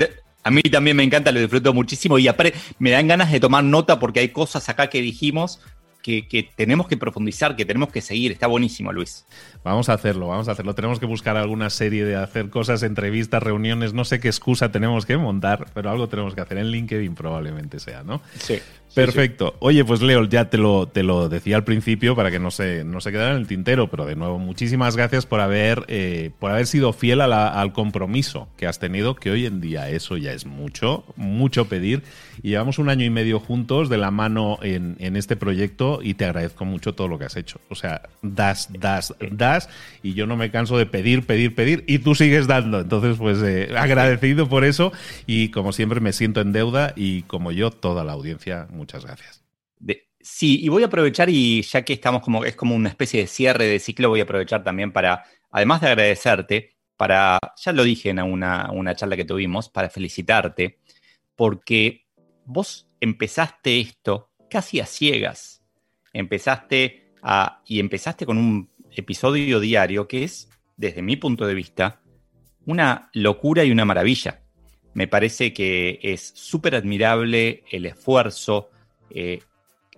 a 0.47 0.51
mí 0.51 0.61
también 0.61 0.95
me 0.95 1.03
encanta, 1.03 1.33
lo 1.33 1.41
disfruto 1.41 1.73
muchísimo 1.73 2.17
y 2.17 2.29
me 2.79 2.91
dan 2.91 3.07
ganas 3.07 3.31
de 3.31 3.39
tomar 3.41 3.65
nota 3.65 3.99
porque 3.99 4.21
hay 4.21 4.29
cosas 4.29 4.69
acá 4.69 4.87
que 4.89 5.01
dijimos 5.01 5.59
que, 6.01 6.49
tenemos 6.55 6.87
que 6.87 6.95
profundizar, 6.95 7.57
que 7.57 7.65
tenemos 7.65 7.89
que 7.89 8.01
seguir. 8.01 8.31
Está 8.31 8.47
buenísimo, 8.47 8.93
Luis. 8.93 9.25
Vamos 9.65 9.89
a 9.89 9.93
hacerlo, 9.93 10.27
vamos 10.27 10.47
a 10.47 10.53
hacerlo. 10.53 10.73
Tenemos 10.73 10.99
que 10.99 11.05
buscar 11.05 11.35
alguna 11.35 11.69
serie 11.69 12.05
de 12.05 12.15
hacer 12.15 12.49
cosas, 12.49 12.83
entrevistas, 12.83 13.43
reuniones. 13.43 13.93
No 13.93 14.05
sé 14.05 14.21
qué 14.21 14.29
excusa 14.29 14.71
tenemos 14.71 15.05
que 15.05 15.17
montar, 15.17 15.65
pero 15.73 15.89
algo 15.89 16.07
tenemos 16.07 16.33
que 16.33 16.39
hacer 16.39 16.59
en 16.59 16.67
LinkedIn 16.67 17.13
probablemente 17.13 17.79
sea, 17.79 18.03
¿no? 18.03 18.21
Sí. 18.39 18.59
Perfecto. 18.93 19.55
Oye, 19.59 19.85
pues 19.85 20.01
Leo, 20.01 20.23
ya 20.25 20.49
te 20.49 20.57
lo, 20.57 20.87
te 20.87 21.03
lo 21.03 21.29
decía 21.29 21.55
al 21.55 21.63
principio 21.63 22.15
para 22.15 22.31
que 22.31 22.39
no 22.39 22.51
se, 22.51 22.83
no 22.83 23.01
se 23.01 23.11
quedara 23.11 23.31
en 23.31 23.37
el 23.37 23.47
tintero, 23.47 23.87
pero 23.89 24.05
de 24.05 24.15
nuevo, 24.15 24.39
muchísimas 24.39 24.95
gracias 24.95 25.25
por 25.25 25.39
haber, 25.39 25.85
eh, 25.87 26.31
por 26.39 26.51
haber 26.51 26.67
sido 26.67 26.93
fiel 26.93 27.21
al 27.21 27.73
compromiso 27.73 28.47
que 28.57 28.65
has 28.67 28.79
tenido, 28.79 29.15
que 29.15 29.31
hoy 29.31 29.45
en 29.45 29.61
día 29.61 29.89
eso 29.89 30.17
ya 30.17 30.31
es 30.31 30.45
mucho, 30.45 31.03
mucho 31.15 31.65
pedir. 31.67 32.03
Y 32.41 32.49
llevamos 32.49 32.79
un 32.79 32.89
año 32.89 33.05
y 33.05 33.09
medio 33.09 33.39
juntos 33.39 33.89
de 33.89 33.97
la 33.97 34.11
mano 34.11 34.59
en, 34.61 34.95
en 34.99 35.15
este 35.15 35.35
proyecto 35.35 35.99
y 36.01 36.13
te 36.13 36.25
agradezco 36.25 36.65
mucho 36.65 36.93
todo 36.93 37.07
lo 37.07 37.17
que 37.19 37.25
has 37.25 37.35
hecho. 37.35 37.59
O 37.69 37.75
sea, 37.75 38.01
das, 38.21 38.69
das, 38.71 39.13
das 39.31 39.69
y 40.03 40.13
yo 40.13 40.27
no 40.27 40.35
me 40.35 40.51
canso 40.51 40.77
de 40.77 40.85
pedir, 40.85 41.25
pedir, 41.25 41.55
pedir 41.55 41.83
y 41.87 41.99
tú 41.99 42.15
sigues 42.15 42.47
dando. 42.47 42.81
Entonces, 42.81 43.17
pues 43.17 43.41
eh, 43.41 43.69
agradecido 43.77 44.47
por 44.49 44.63
eso 44.63 44.91
y 45.25 45.49
como 45.49 45.73
siempre 45.73 45.99
me 45.99 46.13
siento 46.13 46.41
en 46.41 46.51
deuda 46.51 46.93
y 46.95 47.23
como 47.23 47.51
yo, 47.51 47.71
toda 47.71 48.03
la 48.03 48.13
audiencia, 48.13 48.67
muchas 48.77 49.05
gracias. 49.05 49.43
sí, 50.19 50.63
y 50.63 50.69
voy 50.69 50.83
a 50.83 50.87
aprovechar 50.87 51.29
y 51.29 51.61
ya 51.61 51.83
que 51.83 51.93
estamos 51.93 52.21
como, 52.21 52.45
es 52.45 52.55
como 52.55 52.75
una 52.75 52.89
especie 52.89 53.21
de 53.21 53.27
cierre 53.27 53.65
de 53.65 53.79
ciclo, 53.79 54.09
voy 54.09 54.19
a 54.19 54.23
aprovechar 54.23 54.63
también 54.63 54.91
para, 54.91 55.25
además 55.51 55.81
de 55.81 55.87
agradecerte, 55.87 56.75
para, 56.95 57.39
ya 57.57 57.71
lo 57.71 57.83
dije 57.83 58.09
en 58.09 58.19
una, 58.19 58.71
una 58.71 58.95
charla 58.95 59.15
que 59.15 59.25
tuvimos, 59.25 59.69
para 59.69 59.89
felicitarte, 59.89 60.79
porque 61.35 62.05
vos 62.45 62.89
empezaste 62.99 63.79
esto 63.79 64.31
casi 64.49 64.79
a 64.79 64.85
ciegas 64.85 65.57
empezaste 66.17 67.13
a, 67.21 67.61
y 67.65 67.79
empezaste 67.79 68.25
con 68.25 68.37
un 68.37 68.69
episodio 68.91 69.59
diario 69.59 70.07
que 70.07 70.23
es, 70.23 70.49
desde 70.75 71.01
mi 71.01 71.15
punto 71.15 71.45
de 71.45 71.53
vista, 71.53 72.01
una 72.65 73.09
locura 73.13 73.63
y 73.63 73.71
una 73.71 73.85
maravilla. 73.85 74.41
Me 74.97 75.07
parece 75.07 75.53
que 75.53 75.99
es 76.01 76.31
súper 76.33 76.73
admirable 76.73 77.63
el 77.69 77.85
esfuerzo. 77.85 78.71
Eh, 79.11 79.43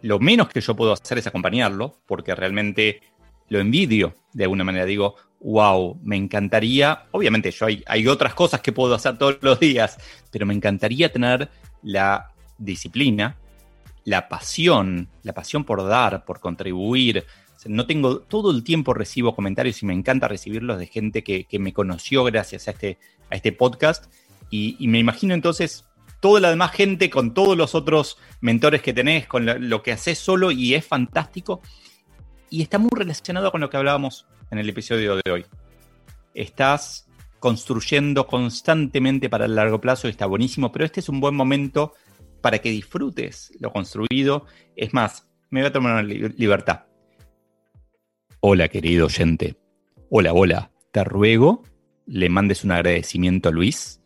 lo 0.01 0.19
menos 0.19 0.49
que 0.49 0.59
yo 0.59 0.75
puedo 0.75 0.91
hacer 0.91 1.17
es 1.17 1.25
acompañarlo, 1.25 2.01
porque 2.05 2.35
realmente 2.35 2.99
lo 3.47 3.61
envidio 3.61 4.13
de 4.33 4.43
alguna 4.43 4.65
manera. 4.65 4.83
Digo, 4.83 5.15
wow, 5.39 5.97
me 6.03 6.17
encantaría, 6.17 7.05
obviamente 7.11 7.49
yo 7.49 7.67
hay, 7.67 7.81
hay 7.87 8.09
otras 8.09 8.33
cosas 8.33 8.59
que 8.59 8.73
puedo 8.73 8.93
hacer 8.93 9.17
todos 9.17 9.37
los 9.39 9.57
días, 9.57 9.97
pero 10.31 10.45
me 10.45 10.53
encantaría 10.53 11.09
tener 11.13 11.49
la 11.81 12.33
disciplina, 12.57 13.37
la 14.03 14.27
pasión, 14.27 15.07
la 15.23 15.31
pasión 15.31 15.63
por 15.63 15.87
dar, 15.87 16.25
por 16.25 16.41
contribuir. 16.41 17.23
No 17.67 17.87
tengo, 17.87 18.19
todo 18.19 18.51
el 18.51 18.65
tiempo 18.65 18.93
recibo 18.93 19.33
comentarios 19.33 19.81
y 19.81 19.85
me 19.85 19.93
encanta 19.93 20.27
recibirlos 20.27 20.77
de 20.77 20.87
gente 20.87 21.23
que, 21.23 21.47
me 21.57 21.71
conoció 21.71 22.25
gracias 22.25 22.67
a 22.67 22.71
este, 22.71 22.97
a 23.29 23.37
este 23.37 23.53
podcast. 23.53 24.11
Y, 24.49 24.87
me 24.87 24.99
imagino 24.99 25.33
entonces 25.33 25.85
toda 26.19 26.39
la 26.39 26.49
demás 26.49 26.71
gente 26.71 27.09
con 27.09 27.33
todos 27.33 27.57
los 27.57 27.75
otros 27.75 28.17
mentores 28.41 28.81
que 28.81 28.93
tenés, 28.93 29.27
con 29.27 29.69
lo, 29.69 29.83
que 29.83 29.91
haces 29.91 30.17
solo 30.17 30.51
y 30.51 30.73
es 30.73 30.85
fantástico. 30.85 31.61
Y 32.49 32.61
está 32.61 32.79
muy 32.79 32.89
relacionado 32.93 33.51
con 33.51 33.61
lo 33.61 33.69
que 33.69 33.77
hablábamos 33.77 34.25
en 34.51 34.57
el 34.57 34.69
episodio 34.69 35.15
de 35.15 35.31
hoy. 35.31 35.45
Estás 36.33 37.07
construyendo 37.39 38.27
constantemente 38.27 39.29
para 39.29 39.45
el 39.45 39.55
largo 39.55 39.79
plazo 39.79 40.07
y 40.07 40.11
está 40.11 40.25
buenísimo, 40.25 40.71
pero 40.71 40.85
este 40.85 40.99
es 40.99 41.09
un 41.09 41.21
buen 41.21 41.35
momento 41.35 41.93
para 42.41 42.59
que 42.59 42.71
disfrutes 42.71 43.53
lo 43.59 43.71
construido. 43.71 44.45
Es 44.75 44.93
más, 44.93 45.29
me 45.49 45.61
voy 45.61 45.69
a 45.69 45.73
tomar 45.73 45.93
una 45.93 46.03
libertad. 46.03 46.85
Hola, 48.41 48.67
querido 48.67 49.05
oyente. 49.05 49.57
Hola, 50.09 50.33
hola. 50.33 50.71
Te 50.91 51.03
ruego 51.03 51.63
le 52.09 52.29
mandes 52.29 52.63
un 52.63 52.71
agradecimiento 52.71 53.49
a 53.49 53.51
Luis, 53.51 53.98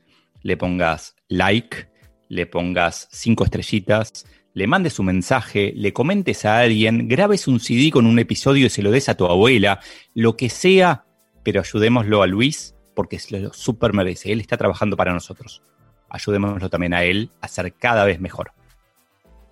le 0.43 0.57
pongas 0.57 1.15
like, 1.29 1.89
le 2.29 2.45
pongas 2.45 3.07
cinco 3.11 3.43
estrellitas, 3.43 4.25
le 4.53 4.67
mandes 4.67 4.99
un 4.99 5.07
mensaje, 5.07 5.73
le 5.75 5.93
comentes 5.93 6.45
a 6.45 6.59
alguien, 6.59 7.07
grabes 7.07 7.47
un 7.47 7.59
CD 7.59 7.89
con 7.89 8.05
un 8.05 8.19
episodio 8.19 8.67
y 8.67 8.69
se 8.69 8.83
lo 8.83 8.91
des 8.91 9.09
a 9.09 9.17
tu 9.17 9.25
abuela, 9.25 9.79
lo 10.13 10.37
que 10.37 10.49
sea, 10.49 11.05
pero 11.43 11.61
ayudémoslo 11.61 12.21
a 12.21 12.27
Luis 12.27 12.75
porque 12.95 13.17
se 13.19 13.39
lo 13.39 13.53
super 13.53 13.93
merece. 13.93 14.31
Él 14.31 14.41
está 14.41 14.57
trabajando 14.57 14.95
para 14.95 15.13
nosotros. 15.13 15.63
Ayudémoslo 16.09 16.69
también 16.69 16.93
a 16.93 17.03
él 17.03 17.31
a 17.41 17.47
ser 17.47 17.73
cada 17.73 18.05
vez 18.05 18.19
mejor. 18.19 18.51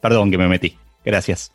Perdón 0.01 0.29
que 0.29 0.37
me 0.37 0.47
metí. 0.47 0.77
Gracias. 1.03 1.51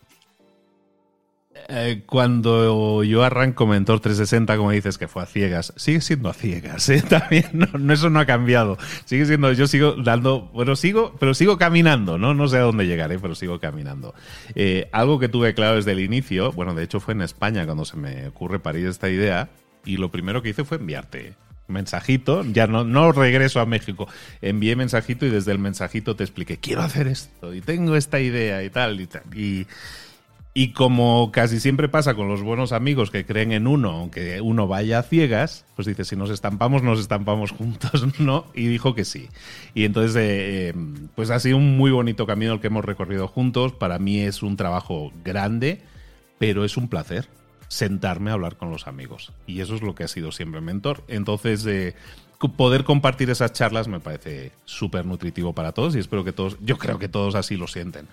Eh, 1.69 2.03
cuando 2.07 3.03
yo 3.03 3.25
arranco 3.25 3.67
Mentor 3.67 4.01
360, 4.01 4.57
como 4.57 4.71
dices 4.71 4.99
que 4.99 5.09
fue 5.09 5.23
a 5.23 5.27
ciegas, 5.27 5.73
sigue 5.77 6.01
siendo 6.01 6.29
a 6.29 6.35
ciegas, 6.35 6.89
¿eh? 6.89 7.03
También, 7.09 7.47
no, 7.53 7.93
eso 7.93 8.11
no 8.11 8.21
ha 8.21 8.27
cambiado. 8.27 8.79
Sigue 9.05 9.27
siendo, 9.27 9.53
yo 9.53 9.67
sigo 9.67 9.93
dando, 9.93 10.51
bueno, 10.53 10.77
sigo, 10.77 11.15
pero 11.19 11.35
sigo 11.35 11.59
caminando, 11.59 12.19
¿no? 12.19 12.35
No 12.35 12.49
sé 12.49 12.59
a 12.59 12.63
dónde 12.63 12.87
llegaré, 12.87 13.19
pero 13.19 13.35
sigo 13.35 13.59
caminando. 13.59 14.15
Eh, 14.55 14.89
algo 14.93 15.19
que 15.19 15.29
tuve 15.29 15.55
claro 15.55 15.77
desde 15.77 15.93
el 15.93 16.01
inicio, 16.01 16.53
bueno, 16.53 16.75
de 16.75 16.85
hecho 16.85 17.01
fue 17.01 17.15
en 17.15 17.23
España 17.23 17.65
cuando 17.65 17.85
se 17.85 17.97
me 17.97 18.29
ocurre 18.29 18.59
parir 18.59 18.87
esta 18.87 19.09
idea, 19.09 19.49
y 19.85 19.97
lo 19.97 20.11
primero 20.11 20.43
que 20.43 20.51
hice 20.51 20.65
fue 20.65 20.79
enviarte 20.79 21.35
mensajito, 21.69 22.45
ya 22.45 22.67
no, 22.67 22.85
no 22.85 23.13
regreso 23.13 23.61
a 23.61 23.67
México, 23.67 24.09
envié 24.41 24.77
mensajito 24.77 25.27
y 25.27 25.31
desde 25.31 25.53
el 25.53 25.59
mensajito 25.59 26.17
te 26.17 26.25
expliqué, 26.25 26.59
quiero 26.59 26.83
hacer 26.83 27.09
esto 27.09 27.55
y 27.55 27.61
tengo 27.61 27.97
esta 27.97 28.21
idea 28.21 28.63
y 28.63 28.71
tal 28.71 29.01
y 29.01 29.07
tal. 29.07 29.23
Y, 29.35 29.67
y 30.59 30.69
como 30.73 31.33
casi 31.33 31.61
siempre 31.61 31.87
pasa 31.87 32.15
con 32.15 32.29
los 32.29 32.41
buenos 32.41 32.73
amigos 32.73 33.11
que 33.11 33.27
creen 33.27 33.53
en 33.53 33.67
uno, 33.67 33.91
aunque 33.91 34.41
uno 34.41 34.67
vaya 34.67 35.01
a 35.01 35.03
ciegas, 35.03 35.67
pues 35.77 35.87
dice, 35.87 36.07
si 36.07 36.17
nos 36.17 36.31
estampamos, 36.31 36.83
nos 36.83 36.99
estampamos 36.99 37.51
juntos, 37.51 38.07
¿no? 38.19 38.47
Y 38.55 38.67
dijo 38.67 38.95
que 38.95 39.05
sí. 39.05 39.29
Y 39.75 39.85
entonces, 39.85 40.17
eh, 40.19 40.75
pues 41.15 41.29
ha 41.29 41.41
sido 41.41 41.59
un 41.59 41.77
muy 41.77 41.91
bonito 41.91 42.27
camino 42.27 42.55
el 42.55 42.61
que 42.61 42.69
hemos 42.69 42.87
recorrido 42.87 43.29
juntos. 43.29 43.75
Para 43.75 43.99
mí 43.99 44.21
es 44.21 44.43
un 44.43 44.57
trabajo 44.57 45.13
grande, 45.23 45.83
pero 46.39 46.65
es 46.65 46.79
un 46.79 46.89
placer 46.89 47.29
sentarme 47.69 48.31
a 48.31 48.33
hablar 48.33 48.57
con 48.57 48.71
los 48.71 48.87
amigos. 48.87 49.35
Y 49.47 49.61
eso 49.61 49.75
es 49.75 49.83
lo 49.83 49.95
que 49.95 50.05
ha 50.05 50.09
sido 50.09 50.33
siempre 50.33 50.63
Mentor. 50.63 51.05
Entonces, 51.09 51.67
eh, 51.67 51.95
poder 52.57 52.85
compartir 52.85 53.29
esas 53.29 53.53
charlas 53.53 53.89
me 53.89 54.01
parece 54.01 54.53
súper 54.65 55.05
nutritivo 55.05 55.53
para 55.53 55.73
todos 55.73 55.95
y 55.95 55.99
espero 55.99 56.25
que 56.25 56.33
todos, 56.33 56.57
yo 56.63 56.79
creo 56.79 56.99
que 56.99 57.11
todos 57.11 57.35
así 57.35 57.59
lo 57.59 57.67
sienten. 57.67 58.09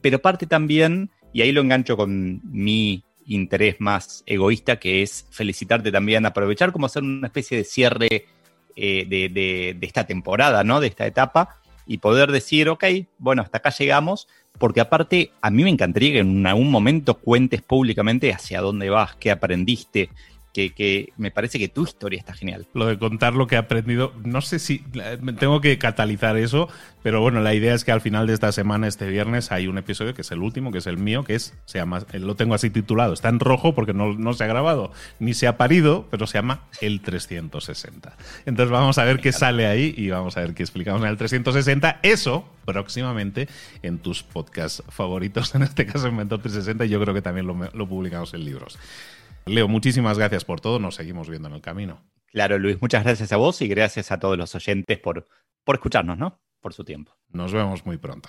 Pero 0.00 0.20
parte 0.20 0.46
también 0.46 1.10
y 1.32 1.42
ahí 1.42 1.52
lo 1.52 1.60
engancho 1.60 1.96
con 1.96 2.40
mi 2.44 3.02
interés 3.26 3.76
más 3.78 4.22
egoísta, 4.26 4.78
que 4.78 5.02
es 5.02 5.26
felicitarte 5.30 5.92
también, 5.92 6.26
aprovechar 6.26 6.72
como 6.72 6.86
hacer 6.86 7.02
una 7.02 7.26
especie 7.26 7.58
de 7.58 7.64
cierre 7.64 8.26
eh, 8.76 9.06
de, 9.08 9.76
esta 9.80 10.06
temporada, 10.06 10.64
¿no? 10.64 10.80
De 10.80 10.86
esta 10.86 11.06
etapa, 11.06 11.60
y 11.86 11.98
poder 11.98 12.32
decir, 12.32 12.68
ok, 12.68 12.84
bueno, 13.18 13.42
hasta 13.42 13.58
acá 13.58 13.70
llegamos, 13.70 14.28
porque 14.58 14.80
aparte 14.80 15.32
a 15.40 15.50
mí 15.50 15.64
me 15.64 15.70
encantaría 15.70 16.12
que 16.12 16.18
en 16.20 16.46
algún 16.46 16.70
momento 16.70 17.14
cuentes 17.14 17.62
públicamente 17.62 18.32
hacia 18.32 18.60
dónde 18.60 18.90
vas, 18.90 19.16
qué 19.16 19.30
aprendiste, 19.30 20.10
que, 20.52 21.12
me 21.16 21.30
parece 21.30 21.58
que 21.58 21.68
tu 21.68 21.84
historia 21.84 22.18
está 22.18 22.34
genial. 22.34 22.66
Lo 22.74 22.86
de 22.86 22.98
contar 22.98 23.34
lo 23.34 23.46
que 23.46 23.54
he 23.54 23.58
aprendido, 23.58 24.12
no 24.24 24.40
sé 24.40 24.58
si 24.58 24.84
tengo 25.38 25.60
que 25.60 25.78
catalizar 25.78 26.36
eso, 26.36 26.68
pero 27.02 27.20
bueno, 27.20 27.40
la 27.40 27.54
idea 27.54 27.74
es 27.74 27.84
que 27.84 27.92
al 27.92 28.00
final 28.00 28.26
de 28.26 28.34
esta 28.34 28.50
semana, 28.52 28.88
este 28.88 29.08
viernes, 29.08 29.52
hay 29.52 29.68
un 29.68 29.78
episodio 29.78 30.14
que 30.14 30.22
es 30.22 30.30
el 30.30 30.40
último, 30.40 30.72
que 30.72 30.78
es 30.78 30.86
el 30.86 30.98
mío, 30.98 31.24
que 31.24 31.34
es, 31.34 31.54
se 31.64 31.78
llama, 31.78 32.04
lo 32.12 32.34
tengo 32.34 32.54
así 32.54 32.70
titulado, 32.70 33.12
está 33.12 33.28
en 33.28 33.40
rojo 33.40 33.74
porque 33.74 33.92
no, 33.92 34.14
no 34.14 34.32
se 34.32 34.44
ha 34.44 34.46
grabado, 34.46 34.92
ni 35.18 35.34
se 35.34 35.46
ha 35.46 35.56
parido, 35.56 36.06
pero 36.10 36.26
se 36.26 36.38
llama 36.38 36.66
El 36.80 37.00
360. 37.00 38.16
Entonces 38.46 38.70
vamos 38.70 38.98
a 38.98 39.04
ver 39.04 39.20
qué 39.20 39.32
sale 39.32 39.66
ahí 39.66 39.94
y 39.96 40.10
vamos 40.10 40.36
a 40.36 40.40
ver 40.40 40.54
qué 40.54 40.62
explicamos 40.62 41.02
en 41.02 41.08
el 41.08 41.16
360. 41.16 42.00
Eso 42.02 42.48
próximamente 42.64 43.48
en 43.82 43.98
tus 43.98 44.22
podcasts 44.22 44.82
favoritos, 44.88 45.54
en 45.54 45.62
este 45.62 45.86
caso 45.86 46.08
en 46.08 46.16
Mentor 46.16 46.40
360, 46.40 46.84
y 46.84 46.88
yo 46.88 47.00
creo 47.00 47.14
que 47.14 47.22
también 47.22 47.46
lo, 47.46 47.54
lo 47.54 47.88
publicamos 47.88 48.34
en 48.34 48.44
libros. 48.44 48.78
Leo, 49.46 49.68
muchísimas 49.68 50.18
gracias 50.18 50.44
por 50.44 50.60
todo. 50.60 50.78
Nos 50.78 50.96
seguimos 50.96 51.28
viendo 51.28 51.48
en 51.48 51.54
el 51.54 51.60
camino. 51.60 52.04
Claro, 52.26 52.58
Luis, 52.58 52.80
muchas 52.80 53.04
gracias 53.04 53.32
a 53.32 53.36
vos 53.36 53.62
y 53.62 53.68
gracias 53.68 54.12
a 54.12 54.18
todos 54.18 54.36
los 54.36 54.54
oyentes 54.54 54.98
por, 54.98 55.26
por 55.64 55.76
escucharnos, 55.76 56.18
¿no? 56.18 56.40
Por 56.60 56.74
su 56.74 56.84
tiempo. 56.84 57.16
Nos 57.30 57.52
vemos 57.52 57.86
muy 57.86 57.96
pronto. 57.96 58.28